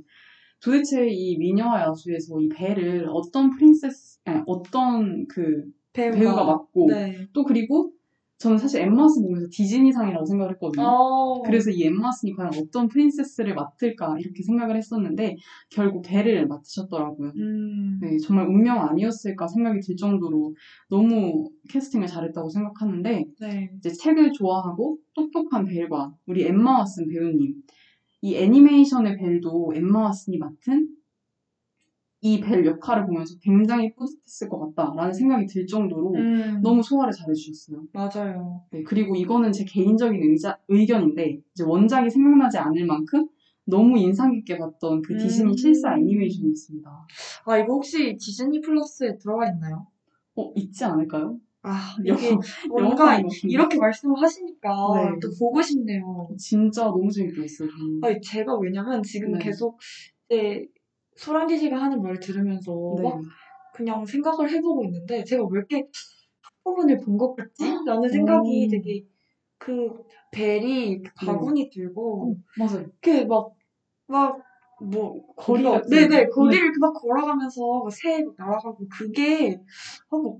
[0.59, 7.27] 도대체 이 미녀와 야수에서 이 벨을 어떤 princess, 아니, 어떤 그 배우가, 배우가 맡고 네.
[7.33, 7.91] 또 그리고
[8.39, 10.85] 저는 사실 엠마슨 보면서 디즈니상이라고 생각을 했거든요.
[10.85, 15.35] 어, 그래서 이 엠마슨이 과연 어떤 프린세스를 맡을까 이렇게 생각을 했었는데
[15.71, 17.31] 결국 벨을 맡으셨더라고요.
[17.35, 20.55] 음, 네, 정말 운명 아니었을까 생각이 들 정도로
[20.89, 23.71] 너무 캐스팅을 잘했다고 생각하는데 네.
[23.77, 27.55] 이제 책을 좋아하고 똑똑한 벨과 우리 엠마 왓슨 배우님
[28.21, 30.87] 이 애니메이션의 벨도 엠마 왓슨이 맡은
[32.33, 37.83] 이 벨 역할을 보면서 굉장히 뿌듯했을 것 같다라는 생각이 들 정도로 음, 너무 소화를 잘해주셨어요.
[37.93, 38.61] 맞아요.
[38.71, 43.27] 네, 그리고 이거는 제 개인적인 의자, 의견인데 이제 원작이 생각나지 않을 만큼
[43.65, 45.57] 너무 인상 깊게 봤던 그 디즈니 음.
[45.57, 47.07] 실사 애니메이션이었습니다.
[47.45, 49.87] 아, 이거 혹시 디즈니 플러스에 들어가 있나요?
[50.35, 51.37] 어, 있지 않을까요?
[51.63, 52.35] 아, 이게
[52.69, 53.19] 뭔가.
[53.43, 55.19] 이렇게 말씀을 하시니까 네.
[55.21, 56.29] 또 보고 싶네요.
[56.37, 57.69] 진짜 너무 재밌게 봤어요.
[58.03, 59.39] 아니, 제가 왜냐면 지금 네.
[59.39, 59.79] 계속
[60.29, 60.65] 이제
[61.17, 63.03] 소란지 씨가 하는 말을 들으면서 네.
[63.03, 63.19] 막
[63.73, 65.85] 그냥 생각을 해보고 있는데 제가 왜 이렇게
[66.63, 67.63] 부분을 본 것 같지?
[67.85, 68.69] 라는 생각이 음.
[68.69, 69.03] 되게
[69.57, 72.81] 그 벨이 이렇게 바구니 들고 맞아요.
[73.03, 73.51] 이렇게 막
[74.07, 74.39] 막
[74.79, 76.35] 뭐 거리 거리가 네네 거.
[76.43, 79.59] 거리를 이렇게 막 걸어가면서 막막 날아가고 그게
[80.11, 80.39] 어뭐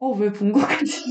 [0.00, 1.02] 어 왜 본 것 같지?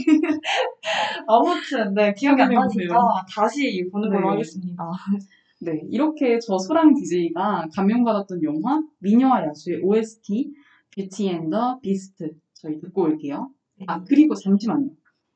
[1.28, 2.50] 아무튼 네 기억이 안.
[2.52, 4.32] 나니까 다시 보는 걸로 네.
[4.32, 4.84] 하겠습니다.
[5.60, 10.54] 네, 이렇게 저 소랑 DJ가 감명받았던 영화 미녀와 야수의 OST
[10.96, 13.50] Beauty and the Beast 저희 듣고 올게요.
[13.88, 14.89] 아 그리고 잠시만요.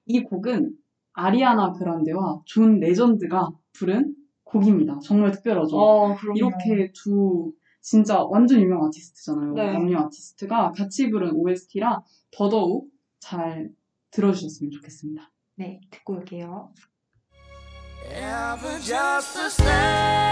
[0.05, 0.75] 이 곡은
[1.13, 4.99] 아리아나 그란데와 존 레전드가 부른 곡입니다.
[4.99, 5.77] 정말 특별하죠.
[5.77, 6.38] 어 그럼요.
[6.38, 9.53] 이렇게 두 진짜 완전 유명 아티스트잖아요.
[9.53, 9.73] 네.
[9.73, 13.71] 남녀 아티스트가 같이 부른 OST라 더더욱 잘
[14.12, 15.31] 들어주셨으면 좋겠습니다.
[15.55, 16.73] 네 듣고 올게요.
[18.09, 20.31] Ever just the same.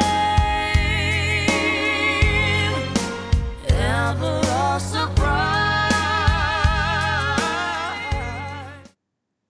[3.68, 5.94] Ever a surprise.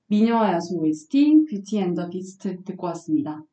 [0.07, 3.43] 미녀와 야수 OST Beauty and the Beast 듣고 왔습니다.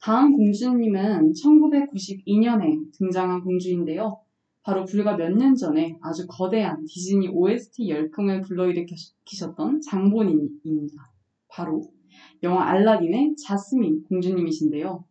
[0.00, 4.18] 다음 공주님은 1992년에 등장한 공주인데요.
[4.64, 11.10] 바로 불과 몇 년 전에 아주 거대한 디즈니 OST 열풍을 불러일으키셨던 장본인입니다.
[11.48, 11.91] 바로
[12.42, 15.04] 영화 알라딘의 자스민 공주님이신데요.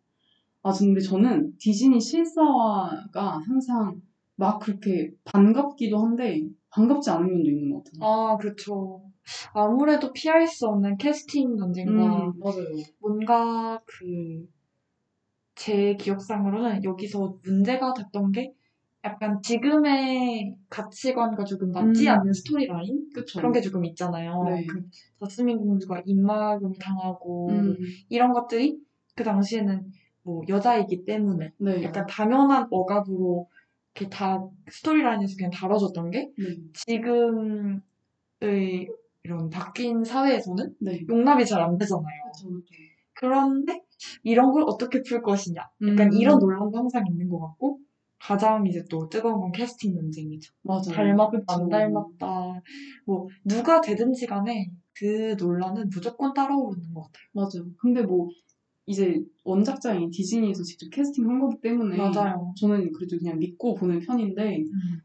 [0.64, 4.00] 아, 근데 저는 디즈니 실사화가 항상
[4.36, 8.04] 막 그렇게 반갑기도 한데 반갑지 않은 면도 있는 것 같아요.
[8.04, 9.02] 아 그렇죠.
[9.54, 12.68] 아무래도 피할 수 없는 캐스팅 논쟁과 음, 맞아요.
[13.00, 14.46] 뭔가 그
[15.54, 18.52] 제 기억상으로는 여기서 문제가 됐던 게
[19.04, 22.12] 약간 지금의 가치관과 조금 맞지 음.
[22.12, 23.10] 않는 스토리 라인?
[23.12, 23.40] 그쵸.
[23.40, 24.42] 그런 게 조금 있잖아요.
[24.44, 24.66] 네.
[24.66, 24.80] 그
[25.18, 27.76] 저스민 공주가 입막음 당하고 음,
[28.08, 28.78] 이런 것들이
[29.16, 29.90] 그 당시에는
[30.22, 31.82] 뭐 여자이기 때문에 네.
[31.82, 33.48] 약간 당연한 억압으로
[33.94, 36.56] 이렇게 다 스토리 라인에서 그냥 다뤄졌던 게 네.
[36.72, 37.80] 지금의
[39.24, 41.04] 이런 바뀐 사회에서는 네.
[41.08, 42.22] 용납이 잘 안 되잖아요.
[42.32, 42.74] 그쵸, 그쵸.
[43.14, 43.82] 그런데
[44.22, 45.60] 이런 걸 어떻게 풀 것이냐.
[45.88, 47.80] 약간 음, 이런 논란도 항상 있는 것 같고
[48.22, 50.52] 가장 이제 또 뜨거운 건 캐스팅 논쟁이죠.
[50.62, 50.82] 맞아요.
[50.92, 51.44] 닮았다.
[51.48, 52.62] 안 닮았다.
[53.04, 57.24] 뭐 누가 되든지 간에 그 논란은 무조건 따라오르는 것 같아요.
[57.32, 57.70] 맞아요.
[57.80, 58.28] 근데 뭐
[58.86, 62.54] 이제 원작자인 디즈니에서 직접 캐스팅 한 거기 때문에 맞아요.
[62.58, 65.00] 저는 그래도 그냥 믿고 보는 편인데 음.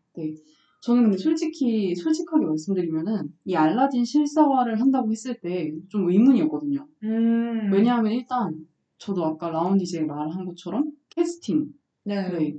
[0.82, 6.88] 저는 근데 솔직히 솔직하게 말씀드리면은 이 알라딘 실사화를 한다고 했을 때 좀 의문이었거든요.
[7.04, 7.72] 음.
[7.74, 8.54] 왜냐하면 일단
[8.98, 12.30] 저도 아까 라운 디제이 말한 것처럼 캐스팅 네.
[12.30, 12.54] 네.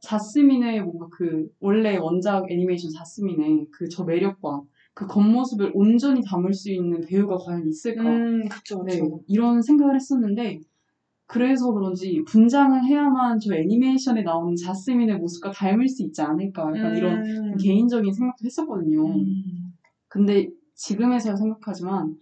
[0.00, 4.62] 자스민의 뭔가 그 원래 원작 애니메이션 자스민의 그 저 매력과
[4.94, 8.02] 그 겉모습을 온전히 담을 수 있는 배우가 과연 있을까?
[8.02, 9.20] 음, 그쵸, 네, 그쵸.
[9.26, 10.60] 이런 생각을 했었는데
[11.26, 16.62] 그래서 그런지 분장을 해야만 저 애니메이션에 나오는 자스민의 모습과 닮을 수 있지 않을까?
[16.74, 17.56] 약간 이런 음.
[17.58, 19.06] 개인적인 생각도 했었거든요.
[19.06, 19.72] 음.
[20.08, 22.16] 근데 지금에서야 생각하지만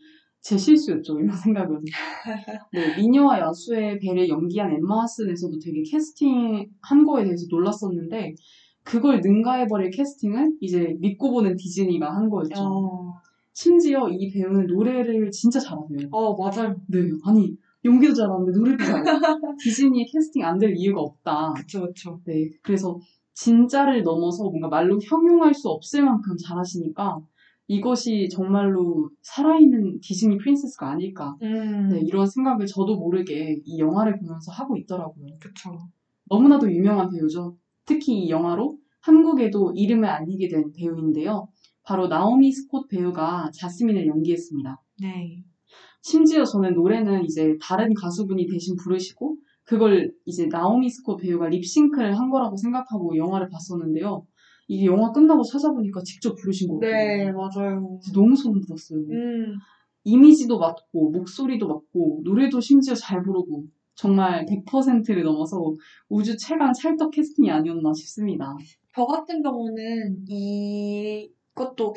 [0.46, 1.82] 제 실수였죠, 이런 생각은.
[2.72, 8.34] 네, 미녀와 야수의 배를 연기한 엠마 왓슨에서도 되게 캐스팅 한 거에 대해서 놀랐었는데
[8.84, 12.54] 그걸 능가해버릴 캐스팅을 이제 믿고 보는 디즈니가 한 거였죠.
[12.62, 13.14] 어,
[13.54, 16.10] 심지어 이 배우는 노래를 진짜 잘하세요.
[16.12, 16.76] 어, 맞아요.
[16.86, 19.02] 네, 아니 연기도 잘하는데 노래도 잘해.
[19.58, 21.54] 디즈니의 캐스팅 안 될 이유가 없다.
[21.56, 22.20] 그쵸, 그쵸.
[22.24, 23.00] 네, 그래서
[23.34, 27.18] 진짜를 넘어서 뭔가 말로 형용할 수 없을 만큼 잘하시니까
[27.68, 31.36] 이것이 정말로 살아있는 디즈니 프린세스가 아닐까.
[31.42, 35.26] 음, 네, 이런 생각을 저도 모르게 이 영화를 보면서 하고 있더라고요.
[35.40, 35.76] 그쵸.
[36.30, 37.56] 너무나도 유명한 배우죠.
[37.84, 41.48] 특히 이 영화로 한국에도 이름을 알리게 된 배우인데요.
[41.84, 44.82] 바로 나오미 스콧 배우가 자스민을 연기했습니다.
[45.00, 45.44] 네.
[46.02, 52.30] 심지어 저는 노래는 이제 다른 가수분이 대신 부르시고 그걸 이제 나오미 스콧 배우가 립싱크를 한
[52.30, 54.24] 거라고 생각하고 영화를 봤었는데요.
[54.68, 56.90] 이게 영화 끝나고 찾아보니까 직접 부르신 거거든요.
[56.90, 58.00] 네, 맞아요.
[58.12, 59.00] 너무 소름 돋았어요.
[59.00, 59.58] 음,
[60.04, 65.74] 이미지도 맞고 목소리도 맞고 노래도 심지어 잘 부르고 정말 100%를 넘어서
[66.08, 68.56] 우주 최강 찰떡 캐스팅이 아니었나 싶습니다.
[68.94, 71.94] 저 같은 경우는 이것도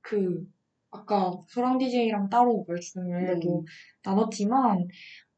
[0.00, 0.46] 그
[0.90, 3.40] 아까 소랑 DJ랑 따로 말씀을 네.
[3.40, 3.64] 또
[4.04, 4.86] 나눴지만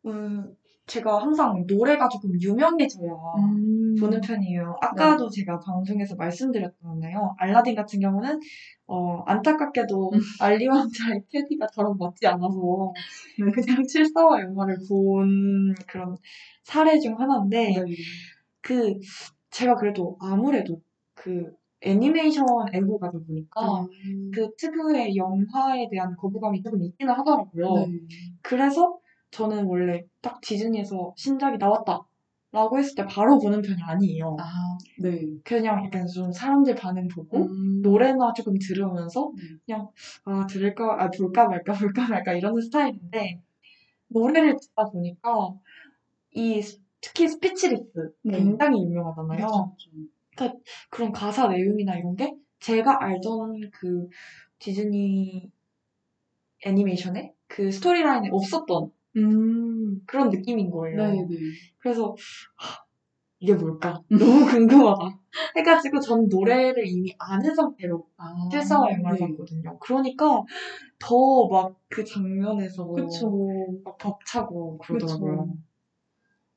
[0.07, 0.55] 음
[0.89, 3.95] 제가 항상 노래가 조금 유명해져야 음.
[4.01, 4.77] 보는 편이에요.
[4.81, 7.35] 아까도 제가 방송에서 말씀드렸잖아요.
[7.39, 8.41] 알라딘 같은 경우는
[8.87, 12.93] 어 안타깝게도 알리 왕자의 테디가 저랑 맞지 않아서
[13.39, 13.53] 네.
[13.53, 16.17] 그냥 칠사와 영화를 본 그런
[16.65, 17.85] 사례 중 하나인데 네.
[18.63, 18.99] 그
[19.51, 20.81] 제가 그래도 아무래도
[21.15, 24.31] 그 애니메이션 애호가다 보니까 음.
[24.35, 27.87] 그 특유의 영화에 대한 거부감이 조금 있기는 하더라고요.
[27.87, 28.01] 네.
[28.43, 28.99] 그래서
[29.31, 32.01] 저는 원래 딱 디즈니에서 신작이 나왔다
[32.51, 34.37] 라고 했을 때 바로 보는 편이 아니에요.
[34.41, 34.45] 아,
[35.03, 35.21] 네.
[35.45, 37.83] 그냥 약간 좀 사람들 반응 보고 음.
[37.83, 39.43] 노래나 조금 들으면서 네.
[39.67, 39.89] 그냥
[40.25, 43.43] 아 들을까 아 볼까 말까 볼까 말까 이러는 스타일인데
[44.09, 45.51] 노래를 듣다 보니까
[46.31, 48.39] 이 스- 특히 Speechless 네.
[48.39, 49.47] 굉장히 유명하잖아요.
[50.37, 50.61] 그렇죠.
[50.91, 54.09] 그런 가사 내용이나 이런 게 제가 알던 그
[54.59, 55.51] 디즈니
[56.65, 60.01] 애니메이션에 그 스토리라인에 없었던 음.
[60.07, 60.97] 그런 느낌인 거예요.
[61.03, 61.37] 네, 네.
[61.79, 62.15] 그래서
[62.57, 62.85] 하,
[63.41, 64.03] 이게 뭘까?
[64.11, 65.19] 너무 궁금하다.
[65.57, 69.27] 해가지고 전 노래를 이미 아는 상태로 아, 영화를 네.
[69.29, 69.79] 봤거든요.
[69.79, 70.43] 그러니까
[70.99, 73.57] 더 막 그 장면에서 그쵸.
[73.85, 74.79] 막 벅차고.
[74.79, 75.55] 그러더라고요.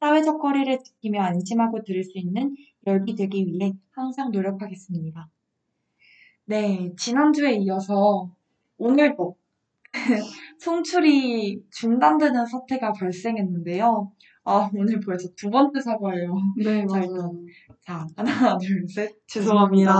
[0.00, 2.54] 사회적 거리를 지키며 안심하고 들을 수 있는
[2.86, 5.28] 열기 되기 위해 항상 노력하겠습니다.
[6.44, 8.30] 네, 지난주에 이어서
[8.78, 9.36] 오늘도
[10.60, 14.12] 송출이 중단되는 사태가 발생했는데요.
[14.44, 16.34] 아, 오늘 벌써 두 번째 사과예요.
[16.56, 17.44] 네, 자, 맞아요.
[17.80, 19.14] 자, 하나, 둘, 셋.
[19.26, 19.94] 죄송합니다.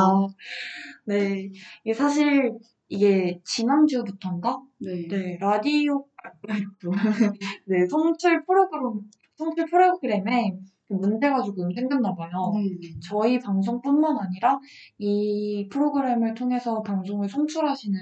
[1.04, 1.50] 네,
[1.84, 2.56] 이게 사실
[2.88, 4.62] 이게 지난주부터인가?
[4.78, 5.06] 네.
[5.08, 6.06] 네, 라디오,
[6.48, 6.94] 아이고,
[7.66, 9.02] 네, 송출 프로그램,
[9.38, 12.52] 송출 프로그램에 그 문제가 조금 생겼나 봐요.
[12.54, 12.90] 네.
[13.00, 14.58] 저희 방송뿐만 아니라
[14.98, 17.98] 이 프로그램을 통해서 방송을 송출하시는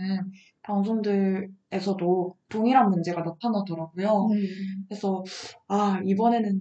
[0.62, 4.28] 방송들에서도 동일한 문제가 나타나더라고요.
[4.30, 4.36] 네.
[4.88, 5.22] 그래서
[5.68, 6.60] 아 이번에는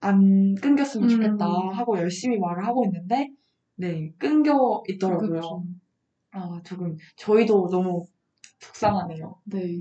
[0.00, 1.68] 안 끊겼으면 좋겠다 음.
[1.70, 3.30] 하고 열심히 말을 하고 있는데
[3.76, 5.28] 네 끊겨 있더라고요.
[5.28, 5.64] 그렇죠.
[6.30, 8.04] 아 조금 저희도 너무
[8.60, 9.34] 속상하네요.
[9.44, 9.78] 네.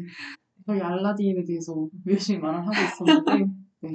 [0.66, 3.92] 저희 알라딘에 대해서 열심히 말을 하고 있었는데, 네.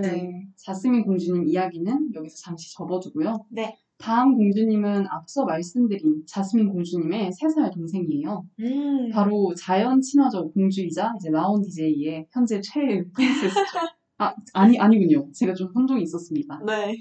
[0.00, 0.46] 네.
[0.56, 3.44] 자스민 공주님 이야기는 여기서 잠시 접어두고요.
[3.50, 3.76] 네.
[3.98, 8.44] 다음 공주님은 앞서 말씀드린 자스민 공주님의 3살 동생이에요.
[8.60, 9.10] 음.
[9.10, 13.78] 바로 자연 친화적 공주이자 이제 라온 DJ의 현재 최애 프린세스죠.
[14.18, 15.30] 아, 아니, 아니군요.
[15.32, 16.60] 제가 좀 혼동이 있었습니다.
[16.66, 16.96] 네.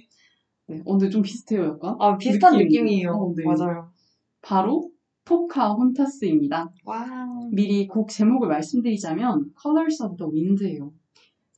[0.67, 0.81] 네.
[0.85, 1.95] 어, 근데 좀 비슷해요, 약간.
[1.99, 2.69] 아 비슷한 느낌이.
[2.69, 3.11] 느낌이에요.
[3.11, 3.43] 어, 네.
[3.45, 3.91] 맞아요.
[4.41, 4.89] 바로
[5.25, 6.71] 포카 혼타스입니다.
[6.85, 7.05] 와.
[7.51, 10.91] 미리 곡 제목을 말씀드리자면 Colors of the Wind예요.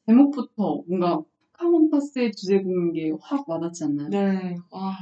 [0.08, 1.22] 제목부터 뭔가
[1.54, 4.10] 포카혼타스의 주제곡인 게확 와닿지 않나요?
[4.10, 4.56] 네.
[4.72, 4.94] 와.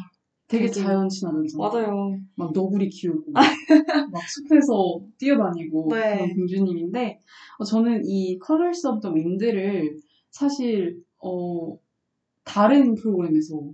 [0.47, 1.69] 되게 되게- 자연 친화적이잖아요.
[1.71, 2.17] 맞아요.
[2.35, 3.31] 막 너구리 키우고
[4.11, 6.15] 막 숲에서 뛰어다니고 네.
[6.17, 7.21] 그런 공주님인데
[7.57, 9.95] 어, 저는 이 Colors of the Wind를
[10.29, 11.77] 사실 어,
[12.43, 13.71] 다른 프로그램에서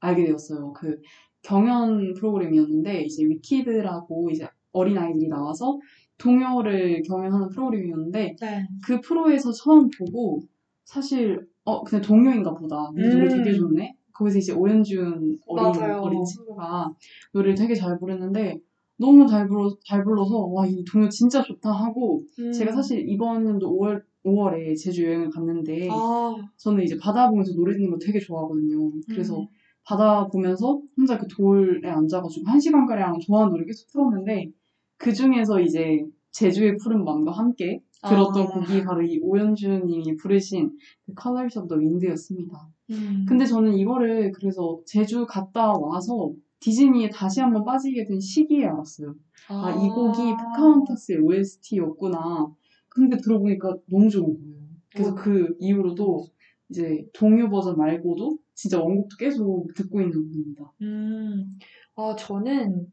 [0.00, 0.72] 알게 되었어요.
[0.72, 1.00] 그
[1.42, 5.78] 경연 프로그램이었는데 이제 위키드라고 이제 어린 아이들이 나와서
[6.18, 8.66] 동요를 경연하는 프로그램이었는데 네.
[8.84, 10.40] 그 프로에서 처음 보고
[10.88, 13.42] 사실 어 그냥 동요인가 보다 이 노래 음.
[13.44, 16.00] 되게 좋네 거기서 이제 오연준 어린 맞아요.
[16.00, 16.90] 어린 친구가
[17.34, 18.58] 노래를 되게 잘 부르는데
[18.96, 22.50] 너무 잘 불러 잘 불러서 와 이 동요 진짜 좋다 하고 음.
[22.52, 26.34] 제가 사실 이번 연도 5월 5월에 제주 여행을 갔는데 아.
[26.56, 29.46] 저는 이제 바다 보면서 노래 듣는 거 되게 좋아하거든요 그래서 음.
[29.84, 34.50] 바다 보면서 혼자 그 돌에 앉아가지고 한 시간 가량 좋아하는 노래 계속 틀었는데
[34.96, 38.46] 그 중에서 이제 제주의 푸른 밤과 함께 들었던 아.
[38.46, 40.70] 곡이 바로 이 오연주님이 부르신
[41.06, 42.68] 그 Colors of the Wind였습니다.
[42.90, 43.26] 음.
[43.28, 49.14] 근데 저는 이거를 그래서 제주 갔다 와서 디즈니에 다시 한번 빠지게 된 시기에 알았어요.
[49.48, 52.52] 아, 이 곡이 포카혼타스의 OST였구나.
[52.88, 54.58] 근데 들어보니까 너무 좋은 거예요.
[54.92, 55.14] 그래서 어.
[55.14, 56.26] 그 이후로도
[56.70, 60.72] 이제 동요 버전 말고도 진짜 원곡도 계속 듣고 있는 곡입니다.
[60.82, 61.58] 음,
[61.94, 62.90] 아, 저는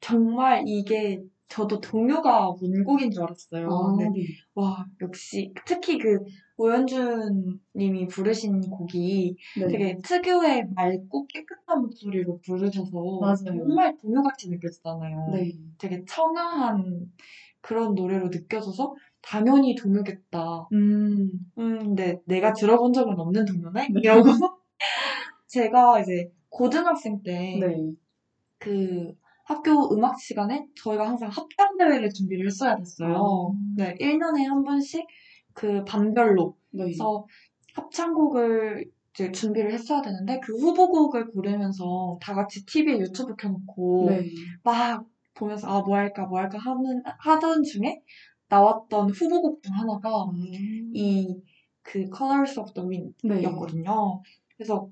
[0.00, 3.68] 정말 이게 저도 동요가 원곡인 줄 알았어요.
[3.68, 4.10] 아, 네.
[4.10, 4.26] 네.
[4.54, 6.18] 와, 역시 특히 그
[6.58, 9.68] 오연준 님이 부르신 곡이 네.
[9.68, 13.64] 되게 특유의 맑고 깨끗한 목소리로 부르셔서 맞아요.
[13.64, 15.30] 정말 동요같이 느껴지잖아요.
[15.32, 15.52] 네.
[15.78, 17.10] 되게 청아한
[17.60, 20.68] 그런 노래로 느껴져서 당연히 동요겠다.
[20.72, 23.88] 음, 음, 근데 내가 들어본 적은 없는 동요네?
[24.00, 24.22] 이러고
[25.46, 27.92] 제가 이제 고등학생 때 네.
[28.58, 29.12] 그
[29.48, 33.16] 학교 음악 시간에 저희가 항상 합창대회를 준비를 했어야 됐어요.
[33.16, 33.58] 아.
[33.76, 35.06] 네, 1년에 한 번씩
[35.54, 36.88] 그 반별로 네.
[36.88, 37.24] 해서
[37.72, 44.28] 합창곡을 이제 준비를 했어야 되는데 그 후보곡을 고르면서 다 같이 TV에 유튜브 켜놓고 네.
[44.62, 48.02] 막 보면서 아 뭐 할까 뭐 할까 하는 하던 중에
[48.50, 50.26] 나왔던 후보곡 중 하나가
[50.92, 53.42] 이그 Colors of the Wind 네.
[53.44, 54.20] 였거든요.
[54.58, 54.90] 그래서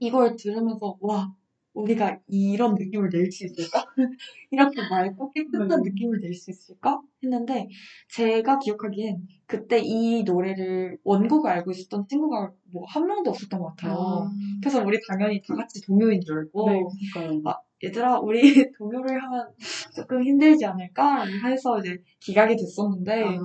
[0.00, 1.32] 이걸 들으면서 와
[1.76, 3.84] 우리가 이런 느낌을 낼 수 있을까?
[4.50, 5.90] 이렇게 맑고 깨끗한 네.
[5.90, 7.00] 느낌을 낼 수 있을까?
[7.22, 7.68] 했는데
[8.14, 13.94] 제가 기억하기엔 그때 이 노래를 원곡을 알고 있었던 친구가 뭐 한 명도 없었던 것 같아요.
[13.94, 16.80] 아, 그래서 우리 당연히 다 같이 동요인 줄 알고 네,
[17.12, 17.42] 그러니까요.
[17.44, 17.54] 아,
[17.84, 18.40] 얘들아 우리
[18.78, 19.48] 동요를 하면
[19.94, 21.24] 조금 힘들지 않을까?
[21.44, 23.38] 해서 이제 기각이 됐었는데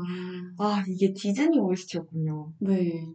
[0.57, 2.53] 아, 아 이게 디즈니 OST였군요.
[2.59, 3.05] 네.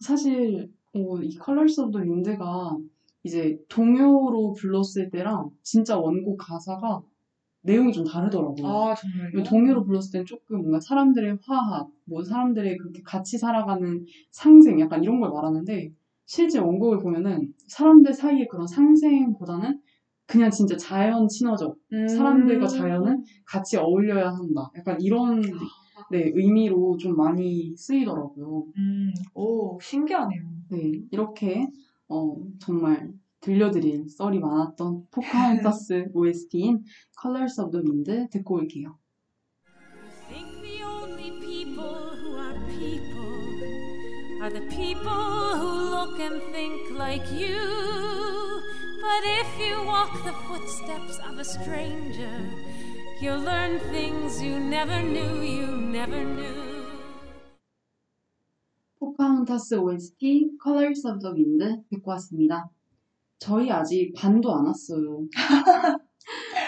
[0.00, 2.76] 사실, 어, 이 Colors of the Wind가
[3.24, 7.02] 이제 동요로 불렀을 때랑 진짜 원곡 가사가
[7.62, 8.66] 내용이 좀 다르더라고요.
[8.66, 9.42] 아, 정말요?
[9.44, 15.20] 동요로 불렀을 땐 조금 뭔가 사람들의 화합, 뭐 사람들의 그렇게 같이 살아가는 상생, 약간 이런
[15.20, 15.90] 걸 말하는데
[16.26, 19.80] 실제 원곡을 보면은 사람들 사이의 그런 상생보다는
[20.26, 22.08] 그냥 진짜 자연 친화적, 음.
[22.08, 24.70] 사람들과 자연은 같이 어울려야 한다.
[24.76, 25.40] 약간 이런
[26.10, 28.64] 네, 의미로 좀 많이 쓰이더라고요.
[28.76, 30.42] 음, 오, 신기하네요.
[30.70, 31.66] 네, 이렇게
[32.12, 33.10] 어, 정말
[33.40, 36.84] 들려드린 썰이 많았던 포카혼타스 OST인
[37.20, 38.98] Colors of the Wind 듣고 올게요.
[40.28, 43.32] think the only people who are people
[44.42, 47.56] are the people who look and think like you.
[49.00, 52.36] But if you walk the footsteps of a stranger,
[53.20, 56.71] you'll learn things you never knew you never knew.
[59.42, 62.70] 포카혼타스 OST Colors of the Wind 듣고 왔습니다.
[63.38, 65.26] 저희 아직 반도 안 왔어요.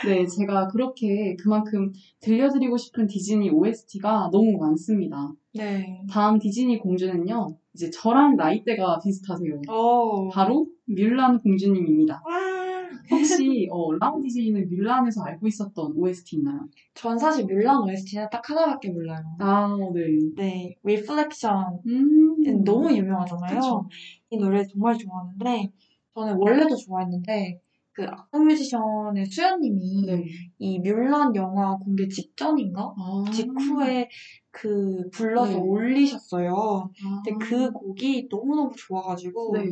[0.07, 5.33] 네, 제가 그렇게 그만큼 들려드리고 싶은 디즈니 OST가 너무 많습니다.
[5.55, 6.03] 네.
[6.11, 9.63] 다음 디즈니 공주는요, 이제 저랑 나이대가 비슷하세요.
[9.69, 10.29] 오.
[10.31, 12.23] 바로 뮬란 공주님입니다.
[12.27, 12.74] 와.
[13.11, 16.61] 혹시 어, 라운 디제이는 뮬란에서 알고 있었던 OST 있나요?
[16.95, 19.23] 전 사실 뮬란 OST는 딱 하나밖에 몰라요.
[19.39, 20.03] 아, 네.
[20.37, 22.65] 네, Reflection 음.
[22.65, 23.61] 너무 유명하잖아요.
[23.61, 23.89] 그쵸.
[24.31, 25.73] 이 노래 정말 좋아하는데
[26.15, 27.61] 저는 원래도 좋아했는데
[27.93, 30.25] 그 악동 뮤지션의 수현님이 네.
[30.59, 32.93] 이 뮬란 영화 공개 직전인가?
[32.97, 33.25] 아.
[33.33, 34.09] 직후에
[34.51, 35.61] 그 불러서 네.
[35.61, 36.53] 올리셨어요.
[36.53, 37.23] 아.
[37.25, 39.65] 근데 그 곡이 너무너무 좋아가지고 네.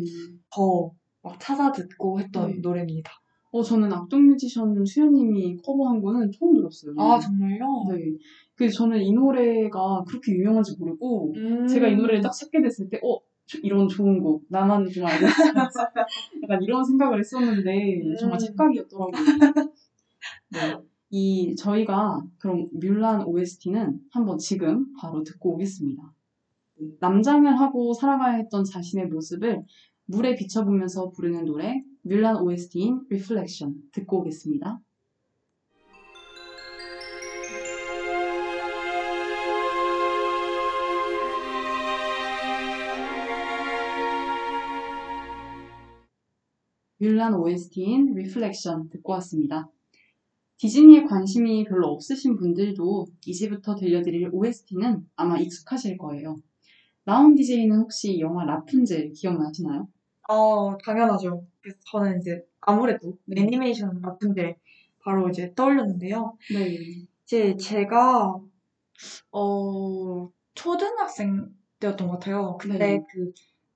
[0.54, 0.92] 더
[1.22, 2.58] 막 찾아 듣고 했던 네.
[2.60, 3.10] 노래입니다.
[3.52, 6.94] 어, 저는 악동 뮤지션 수현님이 커버한 거는 처음 들었어요.
[6.98, 7.84] 아 정말요?
[7.90, 8.16] 네.
[8.54, 11.66] 그래서 저는 이 노래가 그렇게 유명한지 모르고 음.
[11.66, 15.26] 제가 이 노래를 딱 찾게 됐을 때, 어, 저- 이런 좋은 곡, 나만 좀 알고
[15.26, 15.52] 있어야지.
[16.44, 18.38] 약간 이런 생각을 했었는데, 정말 음.
[18.38, 19.12] 착각이었더라고요.
[20.50, 20.76] 네.
[21.10, 26.02] 이, 저희가 그럼 뮬란 OST는 한번 지금 바로 듣고 오겠습니다.
[26.78, 26.86] 네.
[27.00, 29.62] 남장을 하고 살아가야 했던 자신의 모습을
[30.12, 34.78] 물에 비춰보면서 부르는 노래, 뮬란 OST인 Reflection 듣고 오겠습니다.
[46.98, 49.70] 뮬란 OST인 Reflection 듣고 왔습니다.
[50.58, 56.36] 디즈니에 관심이 별로 없으신 분들도 이제부터 들려드릴 OST는 아마 익숙하실 거예요.
[57.04, 59.88] 나온 DJ는 혹시 영화 라푼젤 기억나시나요?
[60.32, 61.44] 어, 당연하죠.
[61.60, 64.56] 그래서 저는 이제 아무래도 애니메이션 라푼젤
[65.00, 66.36] 바로 이제 떠올렸는데요.
[66.52, 66.78] 네.
[67.24, 68.40] 이제 제가
[69.32, 71.48] 어 초등학생
[71.80, 72.56] 때였던 것 같아요.
[72.58, 73.00] 근데 네.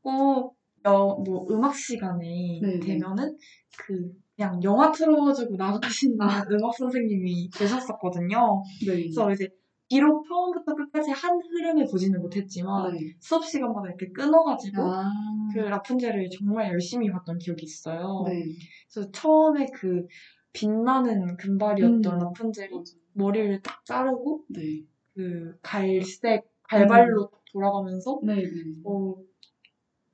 [0.02, 2.80] 그꼭 뭐 음악 시간에 네, 네.
[2.80, 3.36] 되면은
[3.78, 6.16] 그 그냥 영화 틀어주고 나가시는
[6.52, 8.62] 음악 선생님이 계셨었거든요.
[8.86, 9.02] 네.
[9.02, 9.48] 그래서 이제
[9.88, 13.14] 비록 처음부터 끝까지 한 흐름을 보지는 못했지만 네.
[13.20, 15.10] 수업 시간마다 이렇게 끊어가지고 아,
[15.54, 18.24] 그 라푼젤을 정말 열심히 봤던 기억이 있어요.
[18.26, 18.44] 네.
[18.92, 20.06] 그래서 처음에 그
[20.52, 22.18] 빛나는 금발이었던 음.
[22.18, 22.70] 라푼젤이.
[23.16, 24.84] 머리를 딱 자르고 네.
[25.14, 28.34] 그 갈색 갈발로 돌아가면서 네.
[28.36, 28.50] 네.
[28.84, 29.14] 어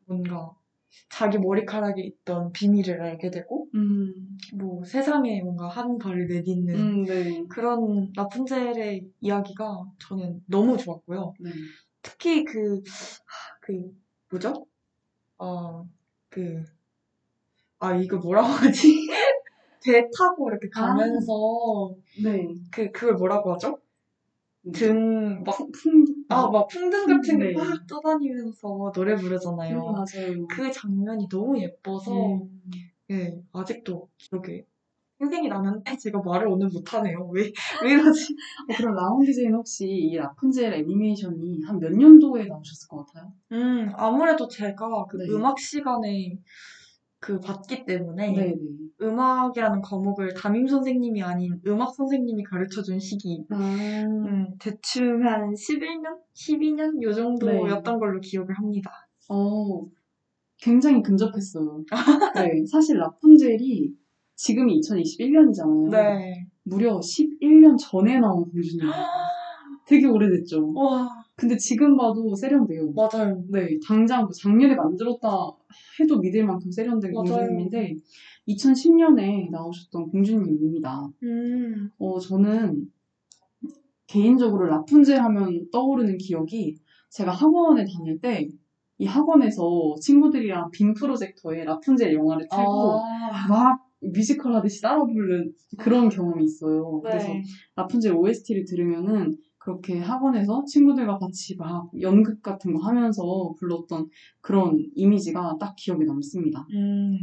[0.06, 0.54] 뭔가
[1.10, 4.12] 자기 머리카락에 있던 비밀을 알게 되고 음,
[4.54, 7.44] 뭐 세상에 뭔가 한 발을 내딛는 음, 네.
[7.48, 11.34] 그런 라푼젤의 이야기가 저는 너무 좋았고요.
[11.40, 11.50] 네.
[12.02, 13.72] 특히 그, 하, 그,
[14.30, 14.66] 뭐죠?
[15.38, 15.86] 어,
[16.28, 16.64] 그,
[17.78, 19.06] 아, 이거 뭐라고 하지?
[19.84, 22.46] 배 타고 이렇게 가면서, 네.
[22.70, 23.78] 그, 그걸 뭐라고 하죠?
[24.72, 27.52] 등, 막, 풍, 아, 막 풍등 같은 게 네.
[27.52, 29.78] 막 떠다니면서 노래 부르잖아요.
[29.78, 30.46] 음, 맞아요.
[30.48, 32.60] 그 장면이 너무 예뻐서, 음,
[33.10, 34.64] 예, 아직도 기억에
[35.18, 37.28] 생생히 나는데 제가 말을 오늘 못하네요.
[37.32, 37.50] 왜,
[37.82, 38.36] 왜 이러지?
[38.68, 43.32] 어, 그럼 라운 디제이는 혹시 이 라푼젤 애니메이션이 한 몇 년도에 나오셨을 것 같아요?
[43.52, 45.32] 음, 아무래도 제가 그 네.
[45.34, 46.38] 음악 시간에
[47.22, 48.46] 그 봤기 때문에 네.
[48.46, 48.56] 네.
[49.00, 56.18] 음악이라는 과목을 담임 선생님이 아닌 음악 선생님이 가르쳐 준 시기 아, 음, 대충 한 11년?
[56.34, 57.00] 12년?
[57.00, 58.90] 요 정도였던 걸로 기억을 합니다.
[59.30, 59.86] 어,
[60.58, 61.84] 굉장히 근접했어요.
[62.34, 62.64] 네.
[62.66, 63.92] 사실 라푼젤이
[64.34, 65.90] 지금이 2021년이잖아요.
[65.92, 66.48] 네.
[66.64, 68.92] 무려 11년 전에 나온 공주님이에요.
[69.86, 70.72] 되게 오래됐죠.
[70.74, 72.92] 와, 근데 지금 봐도 세련돼요.
[72.92, 73.42] 맞아요.
[73.50, 75.28] 네, 당장 그 작년에 만들었다
[76.00, 77.24] 해도 믿을 만큼 세련된 맞아요.
[77.24, 77.94] 공주님인데
[78.48, 81.08] 2010년에 나오셨던 공주님입니다.
[81.22, 82.86] 음, 어, 저는
[84.06, 86.76] 개인적으로 라푼젤 하면 떠오르는 기억이
[87.08, 88.48] 제가 학원에 다닐 때
[89.02, 96.08] 이 학원에서 친구들이랑 빔 프로젝터에 라푼젤 영화를 틀고 아, 막 뮤지컬 하듯이 따라 부르는 그런
[96.08, 97.00] 경험이 있어요.
[97.00, 97.42] 그래서 네.
[97.74, 104.08] 라푼젤 OST를 들으면은 그렇게 학원에서 친구들과 같이 막 연극 같은 거 하면서 불렀던
[104.40, 106.66] 그런 이미지가 딱 기억에 남습니다.
[106.74, 107.16] 음,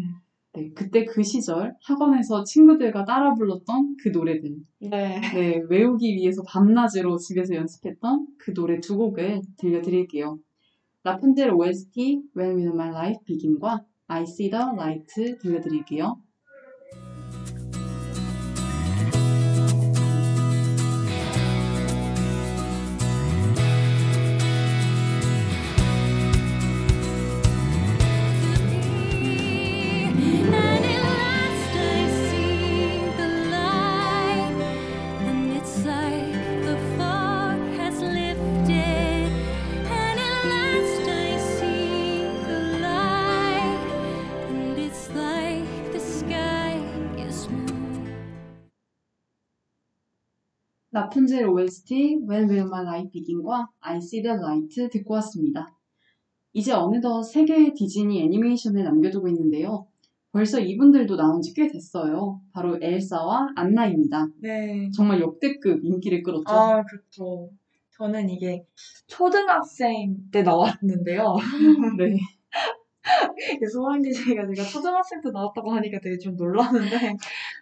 [0.53, 5.19] 네, 그때 그 시절 학원에서 친구들과 따라 불렀던 그 노래들, 네.
[5.19, 10.39] 네, 외우기 위해서 밤낮으로 집에서 연습했던 그 노래 두 곡을 들려드릴게요.
[11.03, 16.21] 라푼젤 OST When Will My Life Begin과 I See the Light 들려드릴게요.
[51.09, 55.75] 라푼젤 OST When Will My Life Begin과 I See the Light 듣고 왔습니다.
[56.53, 59.87] 이제 어느덧 세 개의 디즈니 애니메이션을 남겨두고 있는데요.
[60.31, 62.39] 벌써 이분들도 나온 지 꽤 됐어요.
[62.53, 64.27] 바로 엘사와 안나입니다.
[64.39, 64.89] 네.
[64.95, 66.43] 정말 역대급 인기를 끌었죠.
[66.47, 67.49] 아, 그렇죠.
[67.97, 68.63] 저는 이게
[69.07, 71.35] 초등학생 때 나왔는데요.
[71.97, 72.17] 네.
[73.73, 77.15] 소랑 DJ가 제가 초등학생 때 나왔다고 하니까 되게 좀 놀랐는데,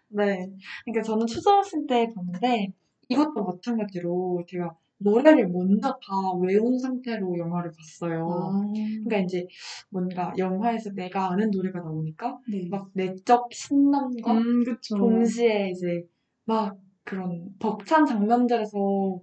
[0.09, 0.49] 네.
[0.83, 2.73] 그러니까 저는 초등학생 때 봤는데,
[3.09, 5.99] 이것도 마찬가지로 제가 노래를 먼저 다
[6.41, 8.27] 외운 상태로 영화를 봤어요.
[8.27, 8.63] 아,
[9.03, 9.45] 그러니까 이제
[9.89, 12.67] 뭔가 영화에서 내가 아는 노래가 나오니까 네.
[12.69, 14.65] 막 내적 신남과 음.
[14.97, 16.03] 동시에 이제
[16.45, 19.21] 막 그런 벅찬 장면들에서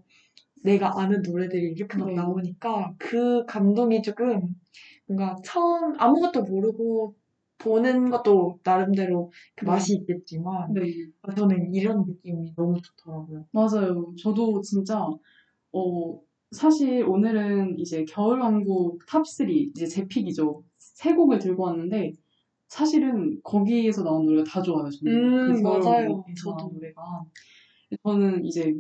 [0.63, 2.15] 내가 아는 노래들이 이렇게 막 네.
[2.15, 4.55] 나오니까 그 감동이 조금
[5.07, 7.15] 뭔가 처음 아무것도 모르고
[7.65, 9.71] 보는 것도 나름대로 그 네.
[9.71, 10.93] 맛이 있겠지만 네.
[11.35, 13.47] 저는 이런 느낌이 너무 좋더라고요.
[13.53, 14.15] 맞아요.
[14.23, 15.01] 저도 진짜,
[15.73, 20.63] 어, 사실 오늘은 이제 겨울왕국 top3, 이제 제 pick이죠.
[20.79, 22.13] 세 곡을 들고 왔는데,
[22.69, 25.13] 사실은 거기에서 나온 노래가 다 좋아요, 저는.
[25.13, 26.25] 음, 그 맞아요.
[26.41, 26.71] 저도.
[26.73, 27.03] 노래가.
[28.05, 28.75] 저는 이제,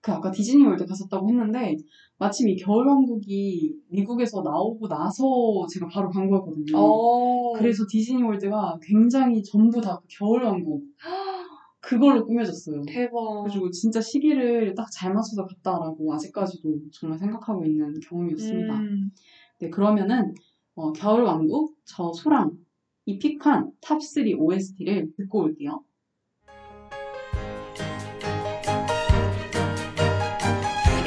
[0.00, 1.76] 그 아까 디즈니 월드 갔었다고 했는데,
[2.18, 5.24] 마침 이 겨울 왕국이 미국에서 나오고 나서
[5.72, 6.76] 제가 바로 간 거였거든요.
[6.76, 7.52] 어.
[7.58, 10.84] 그래서 디즈니 월드가 굉장히 전부 다 그 겨울 왕국,
[11.80, 12.82] 그걸로 꾸며졌어요.
[12.86, 13.42] 대박.
[13.44, 18.74] 그래가지고 진짜 시기를 딱 잘 맞춰서 갔다라고 아직까지도 정말 생각하고 있는 경험이었습니다.
[18.80, 19.10] 음,
[19.60, 20.34] 네, 그러면은
[20.74, 22.52] 어, 겨울 왕국, 저 소랑이
[23.06, 25.82] pick한 top3 OST를 듣고 올게요.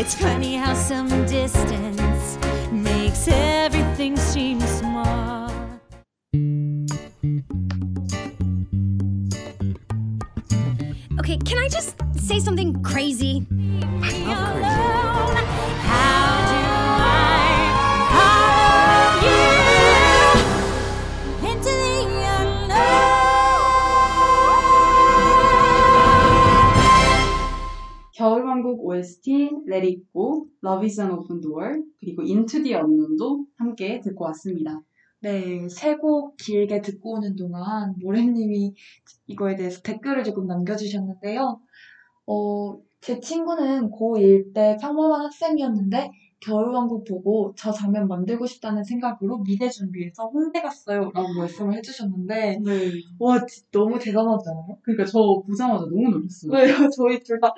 [0.02, 2.40] It's funny how some distance
[2.72, 5.52] makes everything seem small.
[11.20, 13.46] Okay, can I just say something crazy?
[14.02, 14.71] How do
[28.72, 29.32] 겨울왕국 OST
[29.68, 34.82] Let It Go, Love is an Open Door, 그리고 Into the Unknown도 함께 듣고 왔습니다.
[35.20, 38.74] 네, 세 곡 길게 듣고 오는 동안 모래님이
[39.28, 41.60] 이거에 대해서 댓글을 조금 남겨주셨는데요.
[42.28, 46.12] 어, 제 친구는 고1 때 평범한 학생이었는데
[46.42, 52.92] 겨울왕국 보고 저 장면 만들고 싶다는 생각으로 미대 준비해서 홍대 갔어요 라고 말씀을 해주셨는데 네.
[53.20, 53.40] 와,
[53.72, 54.78] 너무 대단하지 않아요?
[54.82, 56.52] 그러니까 저 보자마자 너무 놀랐어요.
[56.52, 56.66] 네,
[56.98, 57.54] 저희 둘 다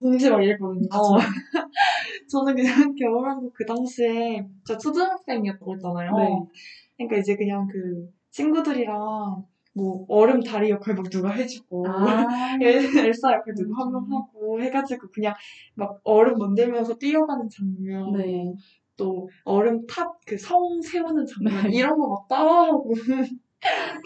[0.00, 0.88] 동시에 막 이랬거든요.
[2.30, 6.10] 저는 그냥 겨울왕국 그 당시에 저 초등학생이었다고 했잖아요.
[6.16, 6.28] 네.
[6.96, 9.44] 그러니까 이제 그냥 그 친구들이랑
[9.78, 12.26] 뭐 얼음 다리 역할 막 누가 해주고 아,
[12.62, 13.94] 엘- 엘사 역할 누가 음.
[13.94, 15.34] 한명 하고 해가지고 그냥
[15.74, 18.52] 막 얼음 만들면서 뛰어가는 장면 네.
[18.96, 21.76] 또 얼음 탑 그 성 세우는 장면 네.
[21.78, 22.92] 이런 거 막 따라하고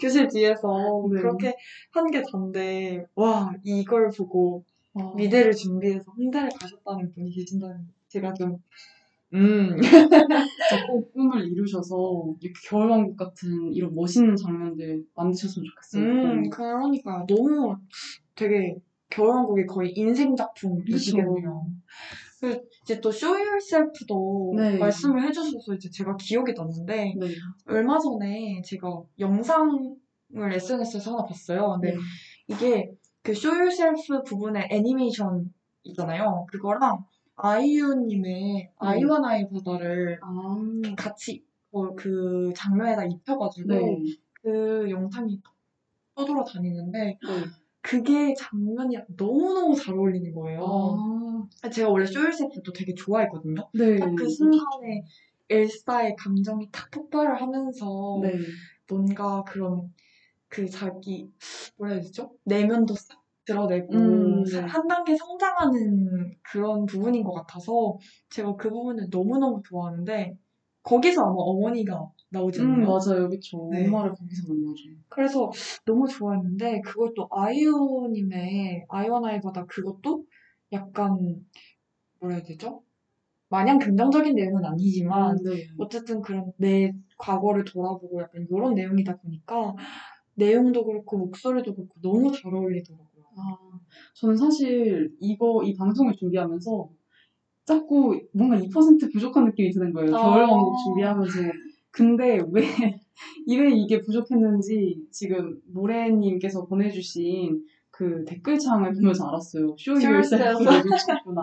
[0.01, 0.67] 교실 뒤에서
[1.11, 1.19] 네.
[1.21, 1.55] 그렇게
[1.91, 4.63] 한게 단데 와 이걸 보고
[4.93, 8.57] 어, 미대를 준비해서 홍대를 가셨다는 분이 계신다니 제가 좀
[9.33, 9.77] 음.
[10.69, 16.03] 진짜 꼭 꿈을 이루셔서 이렇게 겨울왕국 같은 이런 멋있는 장면들 만드셨으면 좋겠어요.
[16.03, 17.75] 음, 그러니까 너무
[18.35, 18.75] 되게
[19.09, 21.65] 겨울왕국이 거의 인생 작품이시겠네요.
[22.39, 24.77] 그리고 이제 또 Show Yourself도 네.
[24.77, 27.27] 말씀을 해주셔서 이제 제가 기억이 났는데 네.
[27.67, 29.95] 얼마 전에 제가 영상을
[30.51, 31.79] SNS에서 하나 봤어요.
[31.79, 31.97] 근데 네.
[32.47, 35.53] 이게 그 Show Yourself 부분의 애니메이션
[35.83, 36.45] 있잖아요.
[36.51, 37.05] 그거랑
[37.35, 40.57] 아이유님의 아이와 나의 바다를 아,
[40.97, 44.03] 같이 어, 그 장면에다 입혀가지고 네.
[44.41, 45.41] 그 영상이
[46.15, 47.19] 떠돌아 다니는데 네.
[47.81, 51.47] 그게 장면이 너무너무 잘 어울리는 거예요.
[51.61, 53.69] 아, 제가 원래 쇼일세트도 되게 좋아했거든요.
[53.73, 53.97] 네.
[53.97, 55.03] 딱그 순간에
[55.49, 58.33] 엘사의 감정이 탁 폭발을 하면서 네.
[58.87, 59.93] 뭔가 그런
[60.47, 61.31] 그 자기
[61.77, 62.31] 뭐라 해야 되죠?
[62.43, 64.59] 내면도 싹 드러내고 음, 네.
[64.61, 67.97] 한 단계 성장하는 그런 부분인 것 같아서
[68.29, 70.37] 제가 그 부분을 너무너무 좋아하는데
[70.83, 72.87] 거기서 아마 어머니가 나오지 음, 않나요?
[72.87, 73.29] 맞아요.
[73.29, 73.69] 그쵸.
[73.71, 73.85] 네.
[73.85, 74.83] 엄마를 거기서 만나죠.
[75.09, 75.51] 그래서
[75.85, 80.25] 너무 좋아했는데 그걸 또 아이오님의 아이원 아이바다 그것도
[80.71, 81.45] 약간
[82.19, 82.83] 뭐라 해야 되죠?
[83.49, 85.67] 마냥 긍정적인 내용은 아니지만 네.
[85.77, 89.75] 어쨌든 그런 내 과거를 돌아보고 약간 이런 내용이다 보니까
[90.35, 93.12] 내용도 그렇고 목소리도 그렇고 너무 잘 어울리더라고요.
[93.35, 93.57] 아,
[94.15, 96.89] 저는 사실 이거, 이 방송을 준비하면서
[97.65, 100.15] 자꾸 뭔가 2% 부족한 느낌이 드는 거예요.
[100.15, 100.21] 아.
[100.21, 101.39] 겨울 왕국 준비하면서.
[101.91, 102.63] 근데 왜,
[103.47, 109.75] 왜 이게 부족했는지 지금 모래님께서 보내주신 그 댓글창을 보면서 알았어요.
[109.79, 111.41] Show yourself 내주셨구나.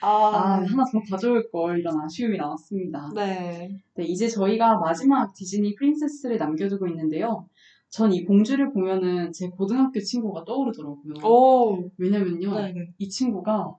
[0.00, 3.10] 아, 아, 하나 더 가져올 걸 이런 아쉬움이 남았습니다.
[3.14, 3.82] 네.
[3.94, 7.46] 네, 이제 저희가 마지막 디즈니 프린세스를 남겨두고 있는데요.
[7.90, 11.14] 전이 공주를 보면은 제 고등학교 친구가 떠오르더라고요.
[11.24, 12.94] 오, 왜냐면요, 네 네.
[12.98, 13.74] 이 친구가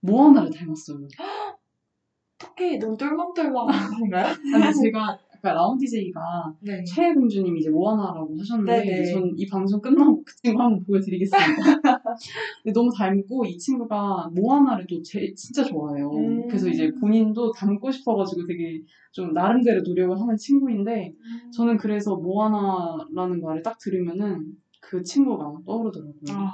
[0.00, 1.08] 모아나를 닮았어요.
[2.36, 4.34] 어떻게 너무 똘망똘망한가요?
[4.42, 6.84] 근데 제가 아까 라운 DJ가 네.
[6.84, 9.12] 최애 공주님이 이제 모아나라고 하셨는데 네네.
[9.12, 11.56] 전이 방송 끝나고 그 친구 한번 보여드리겠습니다.
[12.62, 16.10] 근데 너무 닮고 이 친구가 모아나를 또 제, 진짜 좋아해요.
[16.10, 16.48] 음.
[16.48, 21.14] 그래서 이제 본인도 닮고 싶어가지고 되게 좀 나름대로 노력을 하는 친구인데
[21.54, 26.12] 저는 그래서 모아나라는 말을 딱 들으면은 그 친구가 떠오르더라고요.
[26.30, 26.52] 아,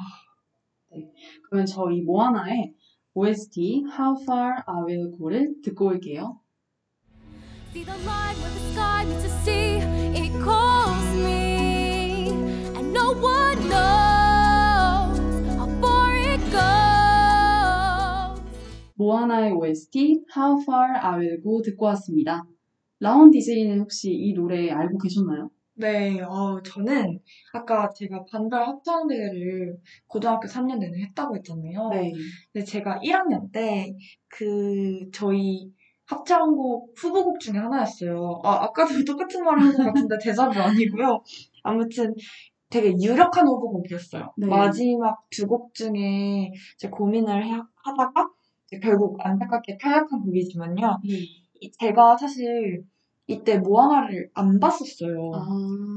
[1.48, 2.74] 그러면 저이 모아나의
[3.14, 6.40] OST How Far I Will Go를 듣고 올게요.
[7.72, 9.78] See the line where the sky meets the sea.
[10.14, 12.28] It calls me,
[12.76, 14.11] and no one knows
[19.03, 22.44] 모아나의 OST How Far I Will Go 듣고 왔습니다.
[23.00, 25.50] 라온 DJ는 혹시 이 노래 알고 계셨나요?
[25.74, 27.18] 네, 어, 저는
[27.53, 29.76] 아까 제가 반달 합창대회를
[30.07, 31.88] 고등학교 3년 내내 했다고 했잖아요.
[31.90, 32.12] 네.
[32.53, 33.92] 근데 제가 1학년 때
[34.28, 35.70] 그 저희
[36.07, 38.40] 합창곡 후보곡 중에 하나였어요.
[38.44, 41.22] 아, 아까도 똑같은 말 하는 것 같은데 대답이 아니고요.
[41.64, 42.14] 아무튼
[42.70, 44.32] 되게 유력한 후보곡이었어요.
[44.36, 44.46] 네.
[44.46, 48.28] 마지막 두 곡 중에 이제 고민을 해- 하다가
[48.80, 50.98] 결국 안타깝게 탈락한 곡이지만요.
[51.60, 52.84] 이- 제가 사실
[53.26, 55.30] 이때 모아나를 안 봤었어요.
[55.34, 55.46] 아,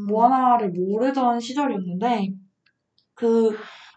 [0.08, 2.30] 모아나를 모르던 시절이었는데
[3.14, 3.50] 그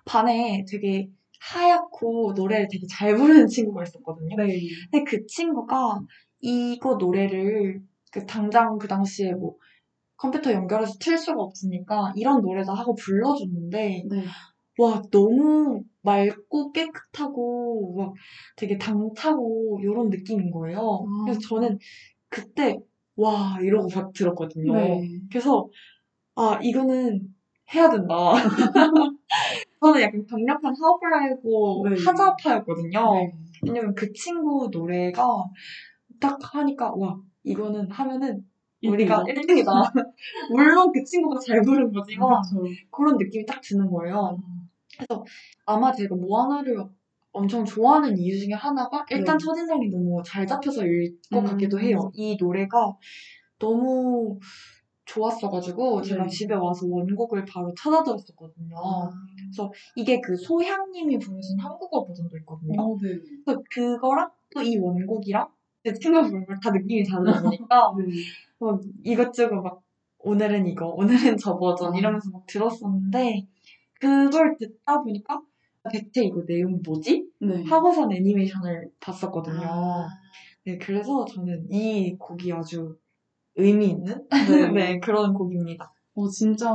[0.07, 1.09] 반에 되게
[1.41, 4.37] 하얗고 노래를 되게 잘 부르는 친구가 있었거든요.
[4.37, 4.59] 네.
[4.91, 6.01] 근데 그 친구가
[6.41, 7.81] 이거 노래를
[8.13, 9.55] 그 당장 그 당시에 뭐
[10.17, 14.25] 컴퓨터 연결해서 틀 수가 없으니까 이런 노래다 하고 불러줬는데 네.
[14.79, 18.15] 와 너무 맑고 깨끗하고 막
[18.57, 21.07] 되게 당차고 이런 느낌인 거예요.
[21.07, 21.25] 아.
[21.25, 21.79] 그래서 저는
[22.29, 22.79] 그때
[23.17, 24.73] 와 이러고 막 들었거든요.
[24.73, 25.03] 네.
[25.31, 25.69] 그래서
[26.35, 27.35] 아 이거는
[27.75, 28.33] 해야 된다.
[29.81, 31.97] 저는 약간 강력한 하우프라이고 네.
[32.05, 33.15] 하자파였거든요.
[33.15, 33.33] 네.
[33.67, 35.45] 왜냐면 그 친구 노래가
[36.21, 38.45] 딱 하니까 와 이거는 하면은
[38.83, 39.67] 우리가 1등이다.
[40.55, 42.41] 물론 그 친구가 잘 부른 거지만.
[42.91, 44.39] 그런 느낌이 딱 드는 거예요.
[44.99, 45.25] 그래서
[45.65, 46.85] 아마 제가 모아나를
[47.33, 49.45] 엄청 좋아하는 이유 중에 하나가 일단 네.
[49.45, 51.45] 첫인상이 너무 잘 잡혀서일 것 음.
[51.45, 52.11] 같기도 해요.
[52.15, 52.97] 이 노래가
[53.59, 54.39] 너무
[55.05, 56.29] 좋았어가지고 제가 네.
[56.29, 58.77] 집에 와서 원곡을 바로 찾아 들었었거든요.
[58.77, 59.11] 아,
[59.97, 62.81] 이게 그 소향님이 부르신 한국어 버전도 있거든요.
[62.83, 63.19] 어, 네.
[63.45, 65.47] 그래서 그거랑 또 이 원곡이랑
[65.85, 68.05] 제 친구가 부른 걸다 느낌이 다르니까 네.
[68.59, 69.83] 막 이것저것 막
[70.21, 71.99] 오늘은 이거, 오늘은 저 버전 아.
[71.99, 73.47] 이러면서 막 들었었는데
[73.99, 75.41] 그걸 듣다 보니까
[75.91, 77.27] 대체 이거 내용이 뭐지?
[77.41, 77.63] 네.
[77.65, 79.61] 하고선 애니메이션을 봤었거든요.
[79.63, 80.09] 아,
[80.65, 82.97] 네, 그래서 저는 이 곡이 아주
[83.57, 84.29] 의미 있는 네.
[84.73, 85.93] 네, 그런 곡입니다.
[86.15, 86.73] 어, 진짜,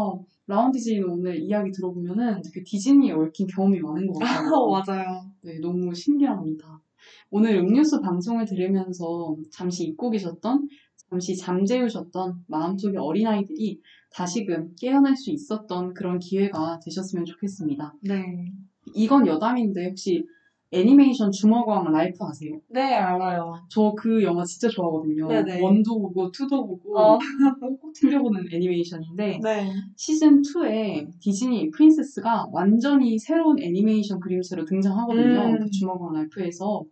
[0.48, 4.50] 라운 DJ는 오늘 이야기 들어보면은 되게 디즈니에 얽힌 경험이 많은 것 같아요.
[4.68, 5.32] 맞아요.
[5.42, 6.82] 네, 너무 신기합니다.
[7.30, 10.68] 오늘 음료수 방송을 들으면서 잠시 잊고 계셨던,
[11.10, 13.80] 잠시 잠재우셨던 마음속의 어린아이들이
[14.14, 17.94] 다시금 깨어날 수 있었던 그런 기회가 되셨으면 좋겠습니다.
[18.04, 18.52] 네.
[18.94, 20.26] 이건 여담인데 혹시
[20.72, 22.60] 애니메이션 주먹왕 랄프 아세요?
[22.70, 23.54] 네, 알아요.
[23.70, 25.28] 저 그 영화 진짜 좋아하거든요.
[25.28, 25.62] 네네.
[25.62, 27.18] one도 보고 two도 보고 어.
[27.80, 29.72] 꼭 챙겨보는 애니메이션인데 네.
[29.96, 35.52] 시즌 2에 디즈니 princess가 완전히 새로운 애니메이션 그림체로 등장하거든요.
[35.52, 35.60] 음.
[35.60, 36.84] 그 주먹왕 랄프에서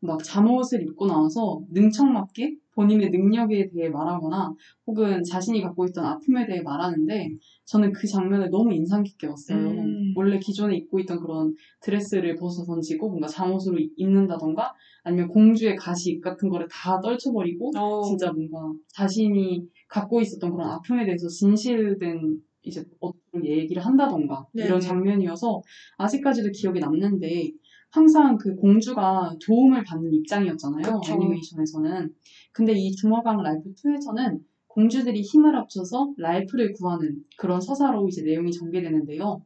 [0.00, 4.54] 막 잠옷을 입고 나와서 능청맞게 본인의 능력에 대해 말하거나
[4.86, 7.30] 혹은 자신이 갖고 있던 아픔에 대해 말하는데
[7.64, 9.58] 저는 그 장면을 너무 인상 깊게 봤어요.
[9.58, 10.14] 음.
[10.16, 14.72] 원래 기존에 입고 있던 그런 드레스를 벗어 던지고 뭔가 잠옷으로 입는다던가
[15.02, 18.02] 아니면 공주의 가식 같은 거를 다 떨쳐버리고 어.
[18.02, 24.64] 진짜 뭔가 자신이 갖고 있었던 그런 아픔에 대해서 진실된 이제 어떤 얘기를 한다던가 네.
[24.64, 25.62] 이런 장면이어서
[25.96, 27.50] 아직까지도 기억에 남는데
[27.90, 31.12] 항상 그 공주가 도움을 받는 입장이었잖아요 그쵸.
[31.12, 32.14] 애니메이션에서는
[32.52, 39.42] 근데 이 주먹왕 랄프 2에서는 공주들이 힘을 합쳐서 랄프를 구하는 그런 서사로 이제 내용이 전개되는데요.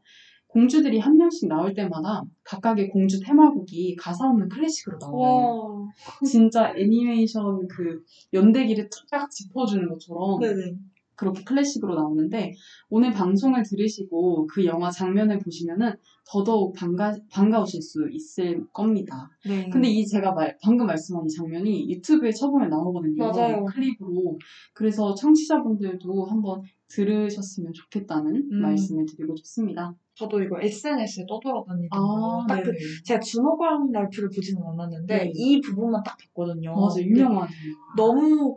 [0.48, 5.16] 공주들이 한 명씩 나올 때마다 각각의 공주 테마곡이 가사 없는 클래식으로 나와요.
[5.18, 6.24] 와.
[6.24, 10.76] 진짜 애니메이션 그 연대기를 쫙 짚어주는 것처럼 네네.
[11.16, 12.52] 그렇게 클래식으로 나오는데
[12.88, 15.92] 오늘 방송을 들으시고 그 영화 장면을 보시면은
[16.26, 19.28] 더더욱 반가, 반가우실 수 있을 겁니다.
[19.46, 19.68] 네.
[19.70, 23.16] 근데 이 제가 말- 방금 말씀한 이 장면이 유튜브에 쳐보면 나오거든요.
[23.30, 23.64] 맞아요.
[23.66, 24.38] 클립으로.
[24.72, 28.62] 그래서 청취자분들도 한번 들으셨으면 좋겠다는 음.
[28.62, 29.94] 말씀을 드리고 싶습니다.
[30.14, 32.46] 저도 이거 SNS에 떠돌아다니던 아.
[32.48, 32.72] 딱 그.
[33.04, 35.32] 제가 주먹왕 랄프를 보지는 않았는데 네.
[35.34, 36.74] 이 부분만 딱 봤거든요.
[36.74, 37.48] 맞아, 근데 유명한.
[37.96, 38.54] 너무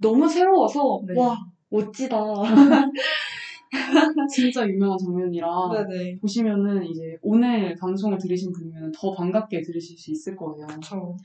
[0.00, 1.18] 너무 새로워서 네.
[1.18, 1.36] 와
[1.70, 2.16] 멋지다.
[4.34, 5.46] 진짜 유명한 장면이라
[5.88, 6.18] 네네.
[6.20, 10.66] 보시면은 이제 오늘 방송을 들으신 분이면 더 반갑게 들으실 수 있을 거예요.
[10.82, 11.16] 저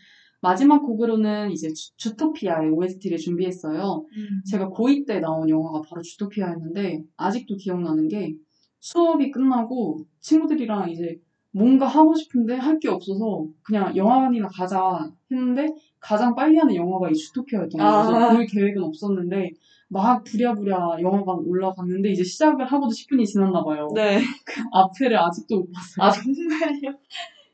[0.41, 4.03] 마지막 곡으로는 이제 주, 토피아의 OST를 준비했어요.
[4.51, 8.33] 제가 고2 때 나온 영화가 바로 주토피아였는데 아직도 기억나는 게
[8.79, 11.17] 수업이 끝나고 친구들이랑 이제
[11.51, 15.67] 뭔가 하고 싶은데 할 게 없어서 그냥 영화관이나 가자 했는데
[15.99, 17.89] 가장 빨리 하는 영화가 이 주토피아였던 거예요.
[17.93, 18.05] 아.
[18.07, 19.51] 그래서 볼 계획은 없었는데
[19.93, 23.87] 막 부랴부랴 영화관 올라갔는데 이제 시작을 하고도 10분이 지났나 봐요.
[23.93, 24.19] 네.
[24.73, 26.07] 앞에를 아직도 못 봤어요.
[26.07, 26.97] 아 정말요?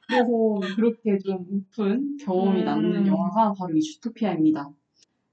[0.07, 2.65] 그래서 그렇게 좀 우픈 경험이 음.
[2.65, 4.71] 남는 영화가 바로 이 주토피아입니다.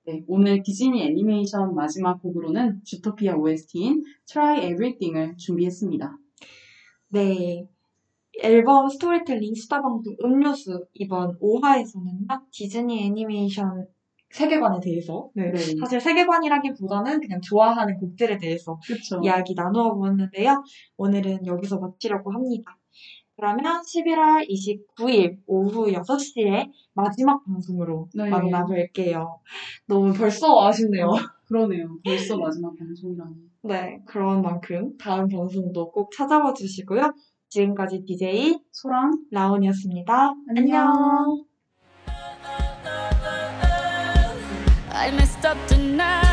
[0.07, 6.19] 네, 오늘 디즈니 애니메이션 마지막 곡으로는 주토피아 OST인 Try Everything을 준비했습니다.
[7.09, 7.67] 네.
[8.43, 13.87] 앨범 스토리텔링 수다방송 음료수 이번 5화에서는요 디즈니 애니메이션
[14.31, 15.51] 세계관에 대해서 네.
[15.51, 19.21] 네, 사실 세계관이라기보다는 그냥 좋아하는 곡들에 대해서 그렇죠.
[19.23, 20.63] 이야기 나누어 보았는데요.
[20.97, 22.77] 오늘은 여기서 마치려고 합니다.
[23.37, 28.31] 그러면 11월 29일 오후 6시에 마지막 방송으로 네.
[28.31, 29.39] 만나 뵐게요.
[29.87, 31.11] 너무 벌써 아쉽네요.
[31.47, 31.99] 그러네요.
[32.05, 33.35] 벌써 마지막 방송이라니.
[33.63, 37.13] 네, 그런 만큼 다음 방송도 꼭 찾아와 주시고요.
[37.49, 40.35] 지금까지 DJ 소랑 라온이었습니다.
[40.49, 40.89] 안녕.
[40.89, 41.46] 안녕.
[45.47, 46.26] Up tonight.